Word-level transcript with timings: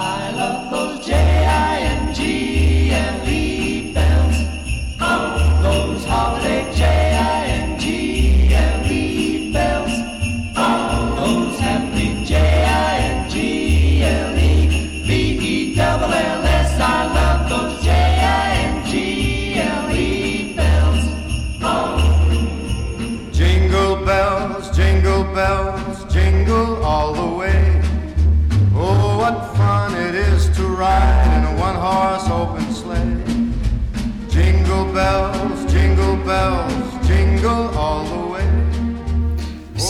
I 0.00 0.30
love 0.30 0.47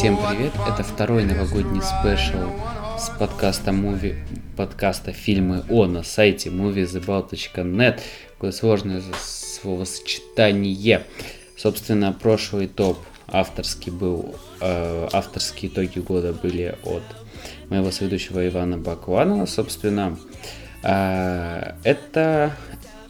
Всем 0.08 0.16
привет! 0.26 0.54
Это 0.66 0.82
второй 0.82 1.22
новогодний 1.22 1.82
спешл 1.82 2.50
с 2.98 3.10
подкаста 3.18 3.72
Movie, 3.72 4.16
подкаста 4.56 5.12
фильмы 5.12 5.64
о 5.68 5.84
на 5.84 6.02
сайте 6.02 6.48
moviesabout.net. 6.48 8.00
Какое 8.32 8.52
сложное 8.52 9.02
словосочетание. 9.20 11.04
Собственно, 11.58 12.14
прошлый 12.14 12.68
топ 12.68 12.96
авторский 13.26 13.92
был, 13.92 14.34
э, 14.62 15.08
авторские 15.12 15.70
итоги 15.70 15.98
года 15.98 16.32
были 16.32 16.78
от 16.84 17.02
моего 17.68 17.90
соведущего 17.90 18.48
Ивана 18.48 18.78
Бакуанова. 18.78 19.44
Собственно, 19.44 20.18
э, 20.84 21.72
это, 21.84 22.56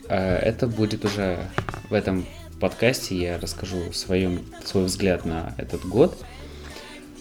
э, 0.09 0.37
это 0.39 0.67
будет 0.67 1.05
уже 1.05 1.39
в 1.91 1.95
этом 1.95 2.27
подкасте. 2.61 3.15
Я 3.15 3.39
расскажу 3.39 3.93
своем, 3.93 4.41
свой 4.65 4.87
взгляд 4.87 5.25
на 5.25 5.55
этот 5.59 5.85
год. 5.85 6.19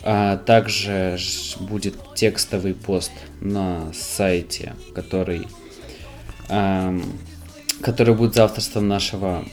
А 0.09 0.37
также 0.37 1.17
будет 1.59 1.95
текстовый 2.15 2.73
пост 2.73 3.11
на 3.41 3.91
сайте, 3.93 4.73
который, 4.95 5.45
ам, 6.47 7.03
который 7.81 8.15
будет 8.15 8.33
за 8.33 8.45
авторством 8.45 8.87
нашего 8.87 9.43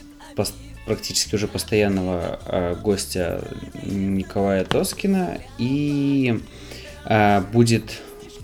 практически 0.86 1.34
уже 1.34 1.48
постоянного 1.48 2.38
а, 2.46 2.74
гостя 2.76 3.42
Николая 3.82 4.64
Тоскина. 4.64 5.38
И 5.58 6.38
а, 7.04 7.40
будет 7.40 7.90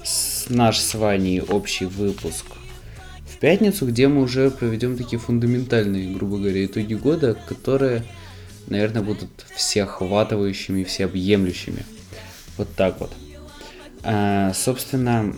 с- 0.03 0.47
наш 0.49 0.79
с 0.79 0.97
Ваней 0.97 1.41
общий 1.41 1.85
выпуск 1.85 2.47
в 3.33 3.37
пятницу, 3.39 3.87
где 3.87 4.09
мы 4.09 4.23
уже 4.23 4.51
проведем 4.51 4.97
такие 4.97 5.21
фундаментальные, 5.21 6.13
грубо 6.13 6.39
говоря, 6.39 6.65
итоги 6.65 6.95
года, 6.95 7.35
которые, 7.47 8.03
наверное, 8.67 9.03
будут 9.03 9.31
всеохватывающими, 9.55 10.83
всеобъемлющими. 10.83 11.85
Вот 12.61 12.69
так 12.75 13.01
вот. 13.01 13.11
А, 14.03 14.53
собственно, 14.53 15.35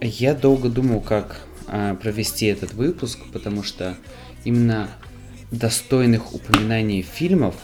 я 0.00 0.34
долго 0.34 0.68
думал, 0.68 1.00
как 1.00 1.42
а, 1.68 1.94
провести 1.94 2.46
этот 2.46 2.74
выпуск, 2.74 3.20
потому 3.32 3.62
что 3.62 3.96
именно 4.42 4.88
достойных 5.52 6.34
упоминаний 6.34 7.02
фильмов 7.02 7.54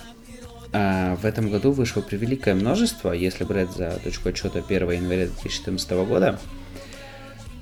а, 0.72 1.16
в 1.16 1.26
этом 1.26 1.50
году 1.50 1.72
вышло 1.72 2.00
превеликое 2.00 2.54
множество, 2.54 3.10
если 3.10 3.42
брать 3.42 3.72
за 3.72 3.98
точку 4.04 4.28
отчета 4.28 4.60
1 4.60 4.90
января 4.92 5.26
2014 5.26 5.90
года, 6.06 6.38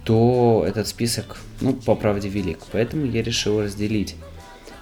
то 0.05 0.63
этот 0.69 0.89
список, 0.89 1.39
ну, 1.63 1.73
по 1.73 1.95
правде 1.95 2.29
велик. 2.29 2.59
Поэтому 2.71 3.07
я 3.07 3.23
решил 3.23 3.63
разделить 3.63 4.15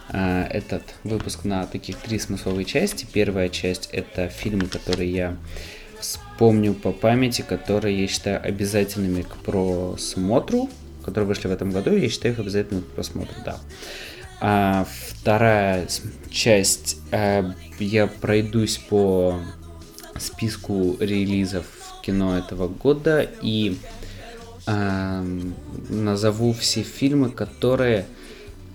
а, 0.08 0.44
этот 0.50 0.82
выпуск 1.04 1.44
на 1.44 1.66
таких 1.66 1.98
три 1.98 2.18
смысловые 2.18 2.64
части. 2.64 3.06
Первая 3.12 3.48
часть 3.48 3.90
это 3.92 4.28
фильмы, 4.28 4.66
которые 4.66 5.12
я 5.12 5.36
вспомню 6.00 6.74
по 6.74 6.92
памяти, 6.92 7.42
которые 7.42 8.00
я 8.00 8.08
считаю 8.08 8.42
обязательными 8.44 9.22
к 9.22 9.36
просмотру, 9.36 10.68
которые 11.04 11.28
вышли 11.28 11.48
в 11.48 11.52
этом 11.52 11.70
году, 11.70 11.94
я 11.94 12.08
считаю 12.08 12.34
их 12.34 12.40
обязательными 12.40 12.84
к 12.84 12.88
просмотру, 12.88 13.34
да. 13.44 13.58
А 14.40 14.86
вторая 15.08 15.88
часть, 16.30 16.98
э, 17.10 17.50
я 17.80 18.06
пройдусь 18.06 18.78
по 18.78 19.40
списку 20.18 20.96
релизов 21.00 21.66
кино 22.02 22.38
этого 22.38 22.68
года 22.68 23.28
и 23.42 23.76
эм, 24.66 25.54
назову 25.88 26.52
все 26.52 26.82
фильмы, 26.82 27.30
которые 27.30 28.06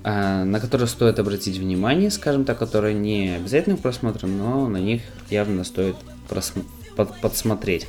а, 0.05 0.44
на 0.44 0.59
которые 0.59 0.88
стоит 0.90 1.17
обратить 1.19 1.57
внимание, 1.57 2.11
скажем 2.11 2.44
так, 2.44 2.59
которые 2.59 2.94
не 2.94 3.38
обязательно 3.38 3.78
к 3.78 3.81
просмотру, 3.81 4.28
но 4.28 4.67
на 4.67 4.78
них 4.78 5.01
явно 5.29 5.63
стоит 5.63 5.95
просм- 6.29 6.66
под- 6.95 7.19
подсмотреть. 7.21 7.87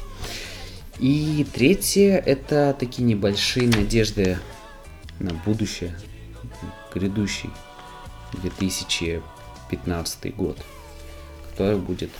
И 0.98 1.46
третье 1.52 2.18
это 2.18 2.76
такие 2.78 3.04
небольшие 3.04 3.68
надежды 3.68 4.38
на 5.18 5.34
будущее, 5.34 5.96
грядущий 6.92 7.50
2015 8.42 10.36
год, 10.36 10.58
который 11.50 11.78
будет 11.78 12.10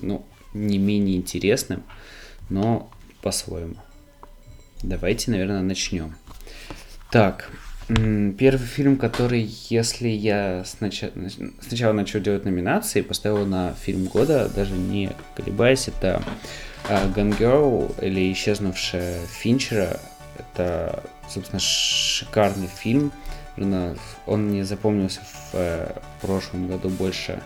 ну, 0.00 0.24
не 0.54 0.78
менее 0.78 1.16
интересным, 1.16 1.82
но 2.48 2.90
по-своему. 3.22 3.76
Давайте, 4.82 5.30
наверное, 5.30 5.62
начнем. 5.62 6.14
Так, 7.10 7.50
первый 7.88 8.66
фильм, 8.66 8.96
который, 8.96 9.48
если 9.68 10.08
я 10.08 10.64
сначала, 10.64 11.12
сначала 11.60 11.92
начал 11.92 12.20
делать 12.20 12.44
номинации, 12.44 13.00
поставил 13.00 13.46
на 13.46 13.74
фильм 13.74 14.06
года, 14.06 14.48
даже 14.48 14.72
не 14.72 15.12
колебаясь, 15.36 15.88
это 15.88 16.22
а, 16.88 17.06
Gone 17.08 17.38
Girl 17.38 17.94
или 18.04 18.32
Исчезнувшая 18.32 19.20
Финчера. 19.26 20.00
Это, 20.36 21.04
собственно, 21.28 21.60
шикарный 21.60 22.68
фильм. 22.68 23.12
Он 24.26 24.48
мне 24.48 24.64
запомнился 24.64 25.20
в 25.20 25.54
э, 25.54 25.92
прошлом 26.20 26.68
году 26.68 26.90
больше, 26.90 27.40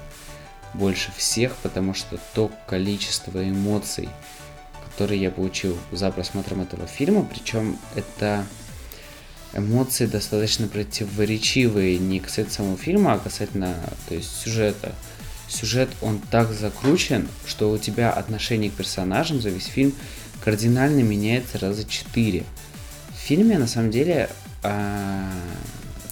больше 0.74 1.12
всех, 1.16 1.54
потому 1.56 1.94
что 1.94 2.18
то 2.34 2.50
количество 2.66 3.48
эмоций, 3.48 4.08
которые 4.90 5.20
я 5.20 5.30
получил 5.30 5.78
за 5.92 6.10
просмотром 6.10 6.62
этого 6.62 6.86
фильма, 6.86 7.24
причем 7.30 7.78
это 7.94 8.44
эмоции 9.52 10.06
достаточно 10.06 10.68
противоречивые 10.68 11.98
не 11.98 12.20
касательно 12.20 12.54
самого 12.54 12.76
фильма, 12.76 13.14
а 13.14 13.18
касательно 13.18 13.74
то 14.08 14.14
есть, 14.14 14.30
сюжета. 14.42 14.94
Сюжет, 15.48 15.88
он 16.00 16.20
так 16.30 16.52
закручен, 16.52 17.28
что 17.46 17.70
у 17.70 17.78
тебя 17.78 18.12
отношение 18.12 18.70
к 18.70 18.74
персонажам 18.74 19.40
за 19.40 19.50
весь 19.50 19.66
фильм 19.66 19.92
кардинально 20.44 21.00
меняется 21.00 21.58
раза 21.58 21.84
четыре. 21.84 22.44
В 23.12 23.18
фильме, 23.18 23.58
на 23.58 23.66
самом 23.66 23.90
деле, 23.90 24.30
а, 24.62 25.30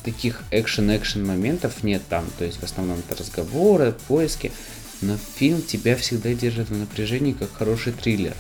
таких 0.04 0.42
экшен-экшен 0.50 1.24
моментов 1.24 1.82
нет 1.82 2.02
там. 2.08 2.26
То 2.38 2.44
есть, 2.44 2.60
в 2.60 2.64
основном 2.64 2.98
это 2.98 3.22
разговоры, 3.22 3.94
поиски. 4.08 4.52
Но 5.00 5.16
фильм 5.36 5.62
тебя 5.62 5.96
всегда 5.96 6.34
держит 6.34 6.70
в 6.70 6.76
напряжении, 6.76 7.32
как 7.32 7.52
хороший 7.52 7.92
триллер. 7.92 8.34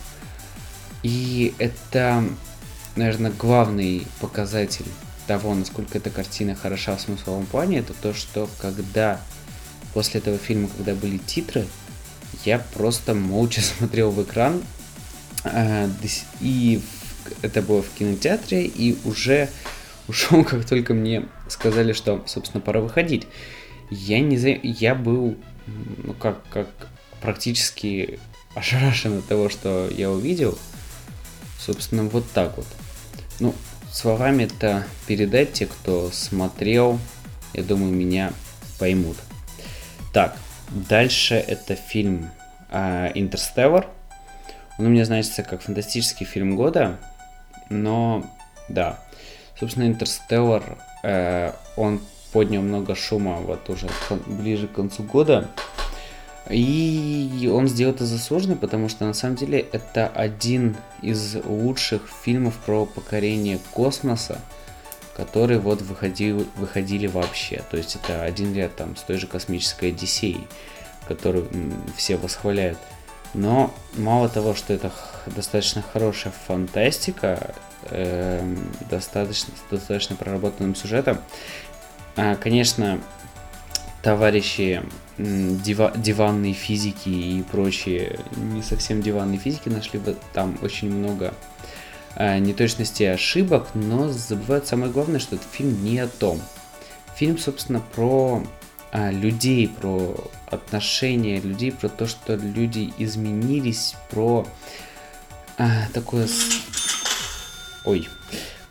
И 1.02 1.54
это, 1.58 2.24
наверное, 2.98 3.30
главный 3.30 4.06
показатель 4.20 4.86
того, 5.26 5.54
насколько 5.54 5.96
эта 5.96 6.10
картина 6.10 6.54
хороша 6.54 6.96
в 6.96 7.00
смысловом 7.00 7.46
плане, 7.46 7.78
это 7.78 7.94
то, 7.94 8.12
что 8.12 8.48
когда 8.60 9.20
после 9.94 10.20
этого 10.20 10.38
фильма, 10.38 10.68
когда 10.76 10.94
были 10.94 11.18
титры, 11.18 11.66
я 12.44 12.58
просто 12.58 13.14
молча 13.14 13.60
смотрел 13.78 14.10
в 14.10 14.22
экран, 14.22 14.62
а, 15.44 15.88
и 16.40 16.80
это 17.42 17.62
было 17.62 17.82
в 17.82 17.90
кинотеатре, 17.90 18.66
и 18.66 18.98
уже 19.04 19.48
ушел, 20.08 20.44
как 20.44 20.64
только 20.64 20.94
мне 20.94 21.26
сказали, 21.48 21.92
что, 21.92 22.22
собственно, 22.26 22.60
пора 22.60 22.80
выходить. 22.80 23.26
Я 23.90 24.20
не 24.20 24.36
за... 24.36 24.48
я 24.48 24.94
был, 24.94 25.36
ну 25.66 26.12
как, 26.14 26.42
как 26.50 26.68
практически 27.20 28.18
ошарашен 28.54 29.18
от 29.18 29.26
того, 29.26 29.48
что 29.48 29.88
я 29.90 30.10
увидел. 30.10 30.58
Собственно, 31.58 32.04
вот 32.04 32.24
так 32.32 32.56
вот. 32.56 32.66
Ну, 33.40 33.54
словами 33.92 34.44
это 34.44 34.84
передать 35.06 35.52
те, 35.52 35.66
кто 35.66 36.10
смотрел, 36.10 36.98
я 37.54 37.62
думаю, 37.62 37.92
меня 37.92 38.32
поймут. 38.78 39.16
Так, 40.12 40.36
дальше 40.70 41.34
это 41.34 41.74
фильм 41.74 42.30
а, 42.70 43.10
«Интерстеллар». 43.14 43.86
Он 44.78 44.86
у 44.86 44.88
меня 44.88 45.04
значится 45.04 45.42
как 45.42 45.62
фантастический 45.62 46.26
фильм 46.26 46.56
года, 46.56 46.98
но 47.70 48.24
да. 48.68 48.98
Собственно, 49.58 49.86
«Интерстеллар», 49.86 50.78
э, 51.02 51.52
он 51.76 52.00
поднял 52.32 52.62
много 52.62 52.94
шума 52.94 53.36
вот 53.36 53.68
уже 53.70 53.88
ближе 54.26 54.68
к 54.68 54.72
концу 54.72 55.02
года. 55.02 55.48
И 56.50 57.50
он 57.52 57.68
сделал 57.68 57.94
это 57.94 58.06
заслуженно, 58.06 58.56
потому 58.56 58.88
что 58.88 59.04
на 59.04 59.12
самом 59.12 59.36
деле 59.36 59.60
это 59.72 60.06
один 60.06 60.76
из 61.02 61.36
лучших 61.44 62.08
фильмов 62.22 62.56
про 62.64 62.86
покорение 62.86 63.58
космоса, 63.70 64.40
которые 65.14 65.60
вот 65.60 65.82
выходили, 65.82 66.46
выходили 66.56 67.06
вообще. 67.06 67.62
То 67.70 67.76
есть 67.76 67.96
это 67.96 68.22
один 68.22 68.54
ряд 68.54 68.76
там 68.76 68.96
с 68.96 69.02
той 69.02 69.18
же 69.18 69.26
космической 69.26 69.90
Одиссеей, 69.90 70.46
которую 71.06 71.48
все 71.96 72.16
восхваляют. 72.16 72.78
Но 73.34 73.74
мало 73.94 74.30
того, 74.30 74.54
что 74.54 74.72
это 74.72 74.90
достаточно 75.26 75.82
хорошая 75.82 76.32
фантастика, 76.46 77.54
э, 77.90 78.56
достаточно, 78.88 79.52
достаточно 79.70 80.16
проработанным 80.16 80.74
сюжетом, 80.74 81.18
э, 82.16 82.36
конечно, 82.36 83.00
товарищи 84.08 84.82
дива, 85.18 85.92
диванные 85.94 86.54
физики 86.54 87.10
и 87.10 87.42
прочие 87.42 88.20
не 88.36 88.62
совсем 88.62 89.02
диванные 89.02 89.38
физики 89.38 89.68
нашли 89.68 90.00
там 90.32 90.56
очень 90.62 90.90
много 90.90 91.34
э, 92.14 92.38
неточностей 92.38 93.04
и 93.04 93.10
ошибок, 93.10 93.68
но 93.74 94.08
забывают 94.08 94.66
самое 94.66 94.90
главное, 94.90 95.20
что 95.20 95.36
этот 95.36 95.46
фильм 95.52 95.84
не 95.84 95.98
о 95.98 96.08
том. 96.08 96.40
Фильм, 97.16 97.36
собственно, 97.36 97.80
про 97.80 98.42
а, 98.92 99.10
людей, 99.10 99.68
про 99.68 100.16
отношения 100.46 101.38
людей, 101.38 101.70
про 101.70 101.90
то, 101.90 102.06
что 102.06 102.36
люди 102.36 102.94
изменились, 102.96 103.94
про 104.08 104.46
а, 105.58 105.86
такое... 105.92 106.26
Ой, 107.84 108.08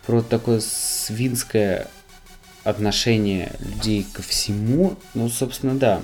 про 0.04 0.20
такое 0.20 0.58
свинское 0.58 1.86
отношение 2.64 3.52
людей 3.60 4.06
ко 4.12 4.22
всему. 4.22 4.96
Ну, 5.14 5.28
собственно, 5.28 5.74
да. 5.74 6.00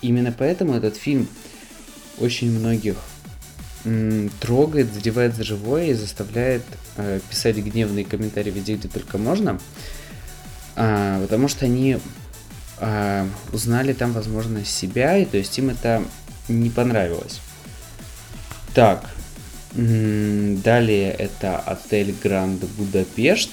Именно 0.00 0.34
поэтому 0.36 0.74
этот 0.74 0.96
фильм 0.96 1.28
очень 2.18 2.50
многих 2.50 2.96
м, 3.84 4.30
трогает, 4.40 4.92
задевает 4.92 5.34
за 5.34 5.44
живое 5.44 5.86
и 5.86 5.94
заставляет 5.94 6.62
э, 6.96 7.20
писать 7.28 7.56
гневные 7.56 8.04
комментарии 8.04 8.50
везде, 8.50 8.74
где 8.76 8.88
только 8.88 9.18
можно. 9.18 9.58
А, 10.76 11.20
потому 11.22 11.48
что 11.48 11.64
они 11.64 11.98
э, 12.78 13.26
узнали 13.52 13.92
там, 13.92 14.12
возможно, 14.12 14.64
себя, 14.64 15.16
и 15.18 15.24
то 15.24 15.36
есть 15.36 15.58
им 15.58 15.70
это 15.70 16.02
не 16.48 16.70
понравилось. 16.70 17.40
Так, 18.74 19.10
далее 19.74 21.10
это 21.10 21.58
отель 21.58 22.14
Гранд 22.22 22.64
Будапешт. 22.76 23.50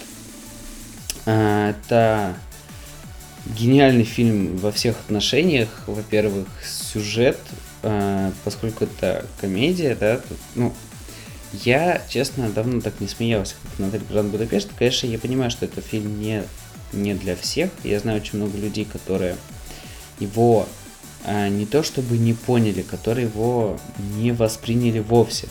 Э, 1.25 1.71
это 1.71 2.35
гениальный 3.45 4.03
фильм 4.03 4.57
во 4.57 4.71
всех 4.71 4.97
отношениях. 4.99 5.69
Во-первых, 5.87 6.47
сюжет, 6.65 7.39
э, 7.83 8.31
поскольку 8.43 8.85
это 8.85 9.25
комедия, 9.39 9.95
да, 9.95 10.21
ну, 10.55 10.73
я, 11.63 12.01
честно, 12.09 12.49
давно 12.49 12.81
так 12.81 12.99
не 12.99 13.07
смеялся, 13.07 13.55
как 13.61 13.79
на 13.79 13.87
отель 13.87 14.03
Гранд 14.09 14.31
Будапешт. 14.31 14.69
Конечно, 14.77 15.07
я 15.07 15.19
понимаю, 15.19 15.51
что 15.51 15.65
это 15.65 15.81
фильм 15.81 16.19
не 16.19 16.43
не 16.93 17.13
для 17.13 17.35
всех. 17.35 17.71
Я 17.83 17.99
знаю 17.99 18.21
очень 18.21 18.37
много 18.37 18.57
людей, 18.57 18.85
которые 18.85 19.35
его 20.19 20.67
а, 21.23 21.49
не 21.49 21.65
то 21.65 21.83
чтобы 21.83 22.17
не 22.17 22.33
поняли, 22.33 22.81
которые 22.81 23.27
его 23.27 23.79
не 24.15 24.31
восприняли 24.31 24.99
вовсе. 24.99 25.47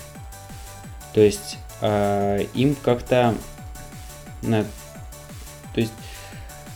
То 1.13 1.21
есть 1.21 1.59
а, 1.81 2.39
им 2.55 2.75
как-то, 2.77 3.35
на, 4.43 4.65
то 5.75 5.81
есть 5.81 5.93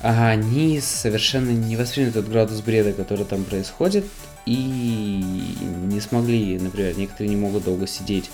они 0.00 0.80
совершенно 0.80 1.50
не 1.50 1.76
восприняли 1.76 2.12
тот 2.12 2.26
градус 2.26 2.60
бреда, 2.60 2.92
который 2.92 3.24
там 3.24 3.44
происходит, 3.44 4.04
и 4.46 5.22
не 5.84 6.00
смогли, 6.00 6.58
например, 6.58 6.96
некоторые 6.96 7.30
не 7.30 7.36
могут 7.36 7.64
долго 7.64 7.86
сидеть, 7.86 8.30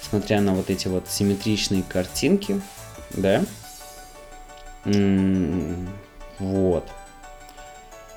смотря 0.00 0.40
на 0.40 0.54
вот 0.54 0.70
эти 0.70 0.88
вот 0.88 1.08
симметричные 1.08 1.82
картинки, 1.82 2.60
да, 3.10 3.44
вот. 6.38 6.88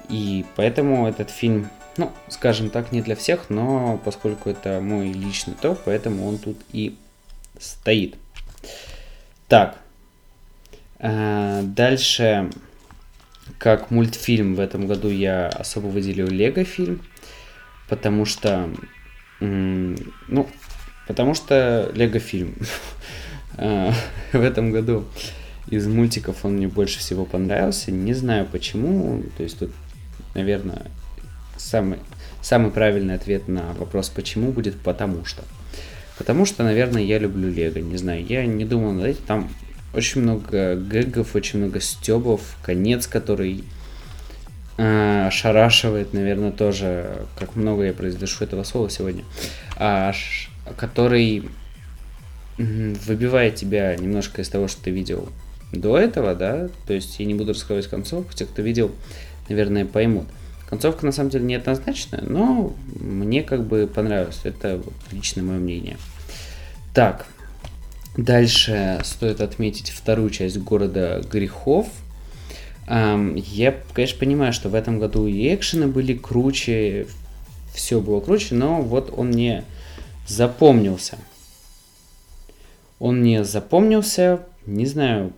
И 0.10 0.46
поэтому 0.56 1.08
этот 1.08 1.32
фильм, 1.32 1.70
ну, 1.98 2.12
скажем 2.30 2.70
так, 2.70 2.92
не 2.92 3.02
для 3.02 3.16
всех, 3.16 3.50
но 3.50 4.00
поскольку 4.04 4.50
это 4.50 4.80
мой 4.82 5.12
личный 5.12 5.56
топ, 5.56 5.80
поэтому 5.86 6.28
он 6.28 6.38
тут 6.38 6.58
и 6.72 6.96
стоит. 7.60 8.16
Так. 9.48 9.78
Э, 11.00 11.62
дальше, 11.64 12.50
как 13.58 13.92
мультфильм 13.92 14.56
в 14.56 14.60
этом 14.60 14.88
году 14.88 15.10
я 15.10 15.48
особо 15.48 15.88
выделил 15.88 16.28
Лего 16.28 16.64
фильм, 16.64 17.02
потому 17.90 18.26
что, 18.26 18.70
ну, 19.40 20.50
потому 21.08 21.34
что 21.34 21.92
Лего 21.94 22.20
фильм 22.20 22.56
э, 23.58 23.92
в 24.32 24.42
этом 24.42 24.72
году 24.72 25.06
из 25.68 25.88
мультиков 25.88 26.46
он 26.46 26.58
мне 26.58 26.68
больше 26.68 27.00
всего 27.00 27.26
понравился. 27.26 27.92
Не 27.92 28.14
знаю 28.14 28.48
почему. 28.52 29.24
То 29.38 29.44
есть 29.44 29.60
тут, 29.60 29.72
наверное, 30.36 30.84
самый, 31.58 32.00
самый 32.42 32.72
правильный 32.72 33.16
ответ 33.16 33.48
на 33.48 33.74
вопрос 33.74 34.10
почему 34.10 34.52
будет 34.52 34.80
потому 34.80 35.26
что. 35.26 35.44
Потому 36.18 36.46
что, 36.46 36.64
наверное, 36.64 37.02
я 37.02 37.18
люблю 37.18 37.50
Лего. 37.50 37.80
Не 37.80 37.98
знаю, 37.98 38.26
я 38.26 38.46
не 38.46 38.64
думал 38.64 38.94
над 38.94 39.06
этим. 39.06 39.24
Там 39.26 39.50
очень 39.96 40.22
много 40.22 40.76
гэгов, 40.76 41.36
очень 41.36 41.60
много 41.60 41.80
стебов, 41.80 42.42
конец, 42.64 43.08
который 43.08 43.64
э, 44.78 45.28
ошарашивает, 45.28 46.14
наверное, 46.14 46.52
тоже, 46.52 47.26
как 47.38 47.56
много 47.56 47.84
я 47.84 47.94
произношу 47.94 48.44
этого 48.44 48.64
слова 48.64 48.90
сегодня, 48.90 49.24
а, 49.78 50.12
который 50.78 51.50
выбивает 52.58 53.56
тебя 53.56 53.96
немножко 53.96 54.42
из 54.42 54.50
того, 54.50 54.68
что 54.68 54.84
ты 54.84 54.92
видел 54.92 55.30
до 55.72 55.98
этого, 55.98 56.36
да, 56.36 56.70
то 56.88 56.94
есть 56.94 57.20
я 57.20 57.26
не 57.26 57.34
буду 57.34 57.52
рассказывать 57.54 57.88
концовку, 57.88 58.34
те, 58.34 58.46
кто 58.46 58.62
видел, 58.62 58.92
наверное, 59.50 59.86
поймут. 59.86 60.28
Концовка 60.70 61.06
на 61.06 61.12
самом 61.12 61.30
деле 61.30 61.46
неоднозначная, 61.46 62.24
но 62.26 62.74
мне 62.96 63.44
как 63.44 63.66
бы 63.66 63.88
понравилось, 63.94 64.40
это 64.44 64.82
личное 65.12 65.44
мое 65.44 65.60
мнение. 65.60 65.98
Так, 66.94 67.28
дальше 68.18 69.02
стоит 69.04 69.42
отметить 69.42 69.90
вторую 69.90 70.30
часть 70.30 70.58
города 70.58 71.22
грехов. 71.32 71.88
Я, 72.88 73.76
конечно, 73.94 74.20
понимаю, 74.20 74.54
что 74.54 74.70
в 74.70 74.76
этом 74.76 75.00
году 75.00 75.28
и 75.28 75.54
экшены 75.54 75.88
были 75.88 76.14
круче, 76.14 77.08
все 77.74 78.00
было 78.00 78.20
круче, 78.22 78.56
но 78.56 78.82
вот 78.82 79.14
он 79.16 79.30
мне 79.30 79.64
запомнился. 80.28 81.18
Он 83.00 83.20
мне 83.20 83.44
запомнился, 83.44 84.42
не 84.66 84.86
знаю, 84.86 85.34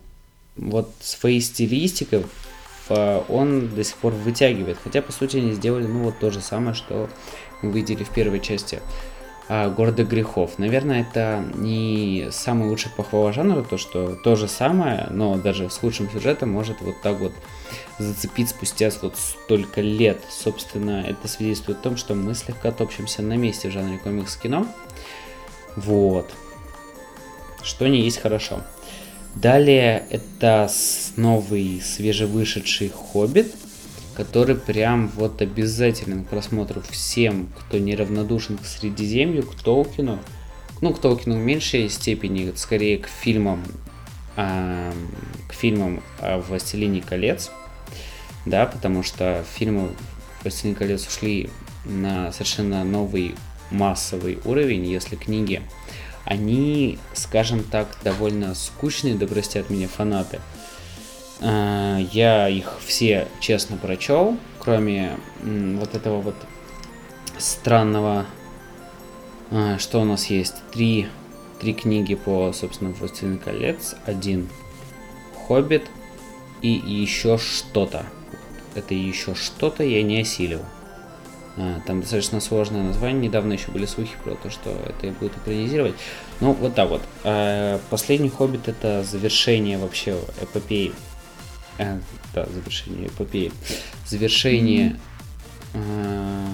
вот 0.55 0.91
своей 0.99 1.41
стилистикой 1.41 2.23
он 2.89 3.69
до 3.75 3.83
сих 3.83 3.97
пор 3.97 4.13
вытягивает. 4.13 4.77
Хотя, 4.83 5.01
по 5.01 5.11
сути, 5.11 5.37
они 5.37 5.53
сделали, 5.53 5.85
ну, 5.85 6.03
вот 6.03 6.19
то 6.19 6.31
же 6.31 6.41
самое, 6.41 6.73
что 6.73 7.09
мы 7.61 7.71
видели 7.71 8.03
в 8.03 8.09
первой 8.09 8.39
части 8.39 8.79
а, 8.79 8.81
Города 9.49 10.03
грехов. 10.03 10.57
Наверное, 10.57 11.01
это 11.01 11.41
не 11.55 12.27
самый 12.31 12.67
лучший 12.67 12.91
похвала 12.91 13.31
жанра, 13.31 13.63
то, 13.63 13.77
что 13.77 14.15
то 14.15 14.35
же 14.35 14.49
самое, 14.49 15.07
но 15.09 15.35
даже 15.37 15.69
с 15.69 15.77
худшим 15.77 16.09
сюжетом 16.11 16.51
может 16.51 16.81
вот 16.81 17.01
так 17.01 17.17
вот 17.19 17.31
зацепить 17.97 18.49
спустя 18.49 18.89
вот 19.01 19.15
столько 19.15 19.79
лет. 19.79 20.19
Собственно, 20.29 21.01
это 21.07 21.29
свидетельствует 21.29 21.79
о 21.79 21.81
том, 21.81 21.95
что 21.95 22.13
мы 22.13 22.35
слегка 22.35 22.71
топчемся 22.71 23.21
на 23.21 23.37
месте 23.37 23.69
в 23.69 23.71
жанре 23.71 23.99
комикс-кино. 23.99 24.67
Вот. 25.77 26.29
Что 27.63 27.87
не 27.87 28.01
есть 28.01 28.19
хорошо. 28.19 28.61
Далее 29.33 30.05
это 30.09 30.69
новый 31.15 31.79
свежевышедший 31.79 32.89
«Хоббит», 32.89 33.53
который 34.17 34.55
прям 34.55 35.09
вот 35.09 35.43
обязателен 35.43 36.25
к 36.25 36.29
просмотру 36.29 36.81
всем, 36.89 37.49
кто 37.55 37.77
неравнодушен 37.77 38.57
к 38.57 38.65
Средиземью, 38.65 39.43
к 39.43 39.53
Толкину. 39.53 40.17
Ну, 40.81 40.91
к 40.91 40.99
Толкину 40.99 41.35
в 41.35 41.37
меньшей 41.37 41.87
степени, 41.87 42.51
скорее 42.55 42.97
к 42.97 43.07
фильмам, 43.07 43.63
э, 44.35 44.91
к 45.47 45.53
фильмам 45.53 46.01
о 46.19 46.39
«Властелине 46.39 47.03
колец». 47.07 47.51
Да, 48.47 48.65
потому 48.65 49.03
что 49.03 49.45
фильмы 49.53 49.89
«Властелин 50.41 50.73
колец» 50.73 51.05
ушли 51.05 51.51
на 51.85 52.31
совершенно 52.31 52.83
новый 52.83 53.35
массовый 53.69 54.39
уровень, 54.45 54.87
если 54.87 55.15
книги 55.15 55.61
они, 56.25 56.97
скажем 57.13 57.63
так, 57.63 57.87
довольно 58.03 58.53
скучные, 58.55 59.15
да 59.15 59.27
простят 59.27 59.69
меня 59.69 59.87
фанаты. 59.87 60.41
А, 61.39 61.97
я 61.97 62.49
их 62.49 62.79
все 62.83 63.27
честно 63.39 63.77
прочел, 63.77 64.37
кроме 64.59 65.17
вот 65.43 65.93
этого 65.93 66.21
вот 66.21 66.35
странного, 67.37 68.25
а, 69.51 69.77
что 69.77 70.01
у 70.01 70.03
нас 70.03 70.25
есть, 70.27 70.55
три, 70.73 71.07
три 71.59 71.73
книги 71.73 72.15
по, 72.15 72.51
собственно, 72.53 72.91
«Властелин 72.91 73.37
колец», 73.37 73.95
один 74.05 74.49
«Хоббит» 75.47 75.85
и 76.61 76.69
еще 76.69 77.37
что-то. 77.37 78.05
Это 78.73 78.93
еще 78.93 79.35
что-то 79.35 79.83
я 79.83 80.01
не 80.01 80.21
осилил. 80.21 80.61
А, 81.55 81.81
Там 81.85 82.01
достаточно 82.01 82.39
сложное 82.41 82.81
название. 82.81 83.27
Недавно 83.27 83.53
еще 83.53 83.69
были 83.71 83.85
слухи 83.85 84.15
про 84.23 84.35
то, 84.35 84.49
что 84.49 84.71
это 84.71 85.11
будет 85.19 85.37
экранизировать. 85.37 85.95
Ну, 86.41 86.53
вот 86.53 86.73
так 86.73 86.89
вот. 86.89 87.01
Последний 87.89 88.29
Хоббит 88.29 88.67
это 88.67 89.03
завершение 89.03 89.77
вообще 89.77 90.19
эпопеи. 90.41 90.93
А, 91.79 91.99
да, 92.33 92.45
завершение 92.45 93.07
эпопеи. 93.07 93.51
Завершение 94.07 94.99
а, 95.73 96.47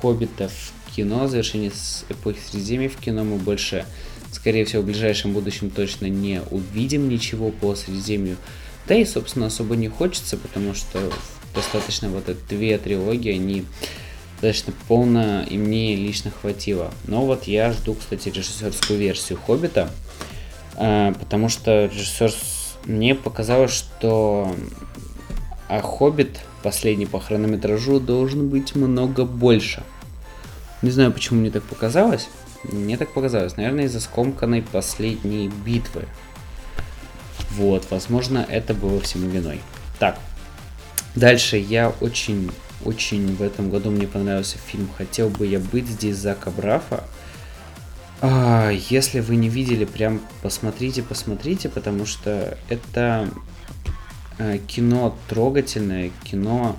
Хоббита 0.00 0.48
в 0.48 0.94
кино, 0.94 1.28
завершение 1.28 1.70
с 1.70 2.04
эпохи 2.08 2.38
Средиземья 2.50 2.88
в 2.88 2.96
кино 2.96 3.24
мы 3.24 3.36
больше, 3.36 3.84
скорее 4.32 4.64
всего, 4.64 4.82
в 4.82 4.86
ближайшем 4.86 5.32
будущем 5.32 5.70
точно 5.70 6.06
не 6.06 6.42
увидим 6.50 7.08
ничего 7.08 7.50
по 7.50 7.74
Средиземью. 7.74 8.36
Да 8.86 8.94
и, 8.94 9.04
собственно, 9.04 9.46
особо 9.46 9.76
не 9.76 9.88
хочется, 9.88 10.38
потому 10.38 10.74
что 10.74 11.12
достаточно 11.54 12.08
вот 12.08 12.28
эти 12.28 12.38
две 12.48 12.78
трилогии, 12.78 13.32
они 13.32 13.64
достаточно 14.40 14.72
полно, 14.86 15.42
и 15.42 15.58
мне 15.58 15.94
лично 15.94 16.30
хватило. 16.30 16.92
Но 17.04 17.26
вот 17.26 17.44
я 17.44 17.72
жду, 17.72 17.94
кстати, 17.94 18.28
режиссерскую 18.28 18.98
версию 18.98 19.38
Хоббита, 19.44 19.90
а, 20.76 21.12
потому 21.12 21.48
что 21.48 21.86
режиссер 21.86 22.32
мне 22.84 23.14
показалось, 23.14 23.72
что 23.72 24.54
а 25.68 25.82
Хоббит 25.82 26.40
последний 26.62 27.06
по 27.06 27.20
хронометражу 27.20 28.00
должен 28.00 28.48
быть 28.48 28.74
много 28.74 29.24
больше. 29.24 29.82
Не 30.80 30.90
знаю, 30.90 31.12
почему 31.12 31.40
мне 31.40 31.50
так 31.50 31.62
показалось. 31.62 32.28
Мне 32.64 32.96
так 32.96 33.12
показалось. 33.12 33.56
Наверное, 33.56 33.84
из-за 33.84 34.00
скомканной 34.00 34.62
последней 34.62 35.48
битвы. 35.48 36.04
Вот, 37.50 37.86
возможно, 37.90 38.46
это 38.48 38.74
было 38.74 39.00
всему 39.00 39.28
виной. 39.28 39.60
Так, 39.98 40.18
дальше 41.14 41.56
я 41.56 41.92
очень, 42.00 42.50
очень 42.84 43.34
в 43.36 43.42
этом 43.42 43.70
году 43.70 43.90
мне 43.90 44.06
понравился 44.06 44.58
фильм 44.58 44.88
«Хотел 44.96 45.28
бы 45.28 45.46
я 45.46 45.58
быть 45.58 45.86
здесь» 45.86 46.16
Зака 46.16 46.50
Брафа. 46.50 47.04
А, 48.20 48.70
если 48.70 49.20
вы 49.20 49.36
не 49.36 49.48
видели, 49.48 49.84
прям 49.84 50.20
посмотрите, 50.42 51.02
посмотрите, 51.02 51.68
потому 51.68 52.04
что 52.04 52.58
это 52.68 53.30
э, 54.38 54.58
кино 54.66 55.16
трогательное, 55.28 56.10
кино, 56.24 56.76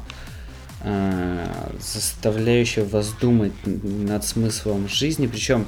э, 0.82 1.48
заставляющее 1.80 2.84
вас 2.84 3.14
думать 3.14 3.54
над 3.66 4.26
смыслом 4.26 4.90
жизни, 4.90 5.28
причем 5.28 5.66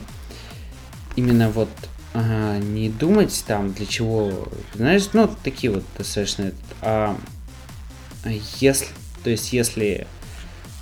именно 1.15 1.49
вот 1.49 1.69
а, 2.13 2.59
не 2.59 2.89
думать 2.89 3.43
там 3.47 3.71
для 3.71 3.85
чего, 3.85 4.49
знаешь, 4.75 5.09
ну 5.13 5.33
такие 5.41 5.71
вот 5.71 5.83
достаточно, 5.97 6.51
а 6.81 7.17
если, 8.59 8.87
то 9.23 9.29
есть 9.29 9.53
если 9.53 10.05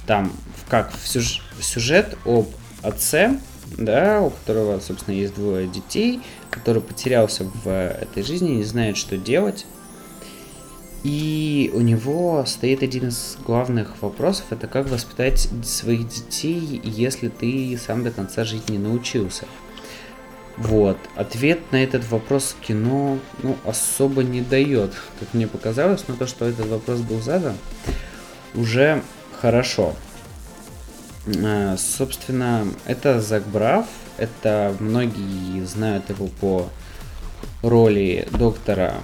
там 0.08 0.32
как 0.68 0.92
в 0.92 1.08
сюж- 1.08 1.44
сюжет 1.62 2.18
об 2.26 2.48
отце, 2.82 3.40
да, 3.78 4.22
у 4.22 4.30
которого, 4.30 4.80
собственно, 4.80 5.16
есть 5.16 5.36
двое 5.36 5.68
детей, 5.68 6.22
который 6.50 6.82
потерялся 6.82 7.44
в 7.64 7.68
этой 7.68 8.24
жизни, 8.24 8.50
не 8.50 8.64
знает, 8.64 8.98
что 8.98 9.18
делать. 9.18 9.66
И 11.04 11.72
у 11.74 11.80
него 11.80 12.44
стоит 12.46 12.84
один 12.84 13.08
из 13.08 13.38
главных 13.46 14.02
вопросов, 14.02 14.48
это 14.50 14.68
как 14.68 14.90
воспитать 14.90 15.48
своих 15.64 16.10
детей, 16.10 16.82
если 16.84 17.30
ты 17.30 17.80
сам 17.84 18.04
до 18.04 18.12
конца 18.12 18.44
жить 18.44 18.70
не 18.70 18.78
научился. 18.78 19.46
Вот. 20.58 20.98
Ответ 21.16 21.60
на 21.72 21.82
этот 21.82 22.06
вопрос 22.12 22.54
кино, 22.60 23.18
ну, 23.44 23.56
особо 23.64 24.24
не 24.24 24.42
дает, 24.42 24.92
как 25.22 25.34
мне 25.34 25.48
показалось, 25.48 26.04
но 26.10 26.16
то, 26.16 26.28
что 26.28 26.46
этот 26.46 26.68
вопрос 26.68 27.00
был 27.00 27.22
задан, 27.22 27.56
уже 28.54 29.02
хорошо. 29.40 29.96
А, 31.44 31.78
Собственно, 31.78 32.68
это 32.86 33.22
Зак 33.22 33.48
Браф, 33.48 33.86
это 34.18 34.76
многие 34.80 35.66
знают 35.66 36.10
его 36.10 36.28
по 36.28 36.70
роли 37.62 38.28
доктора 38.32 38.96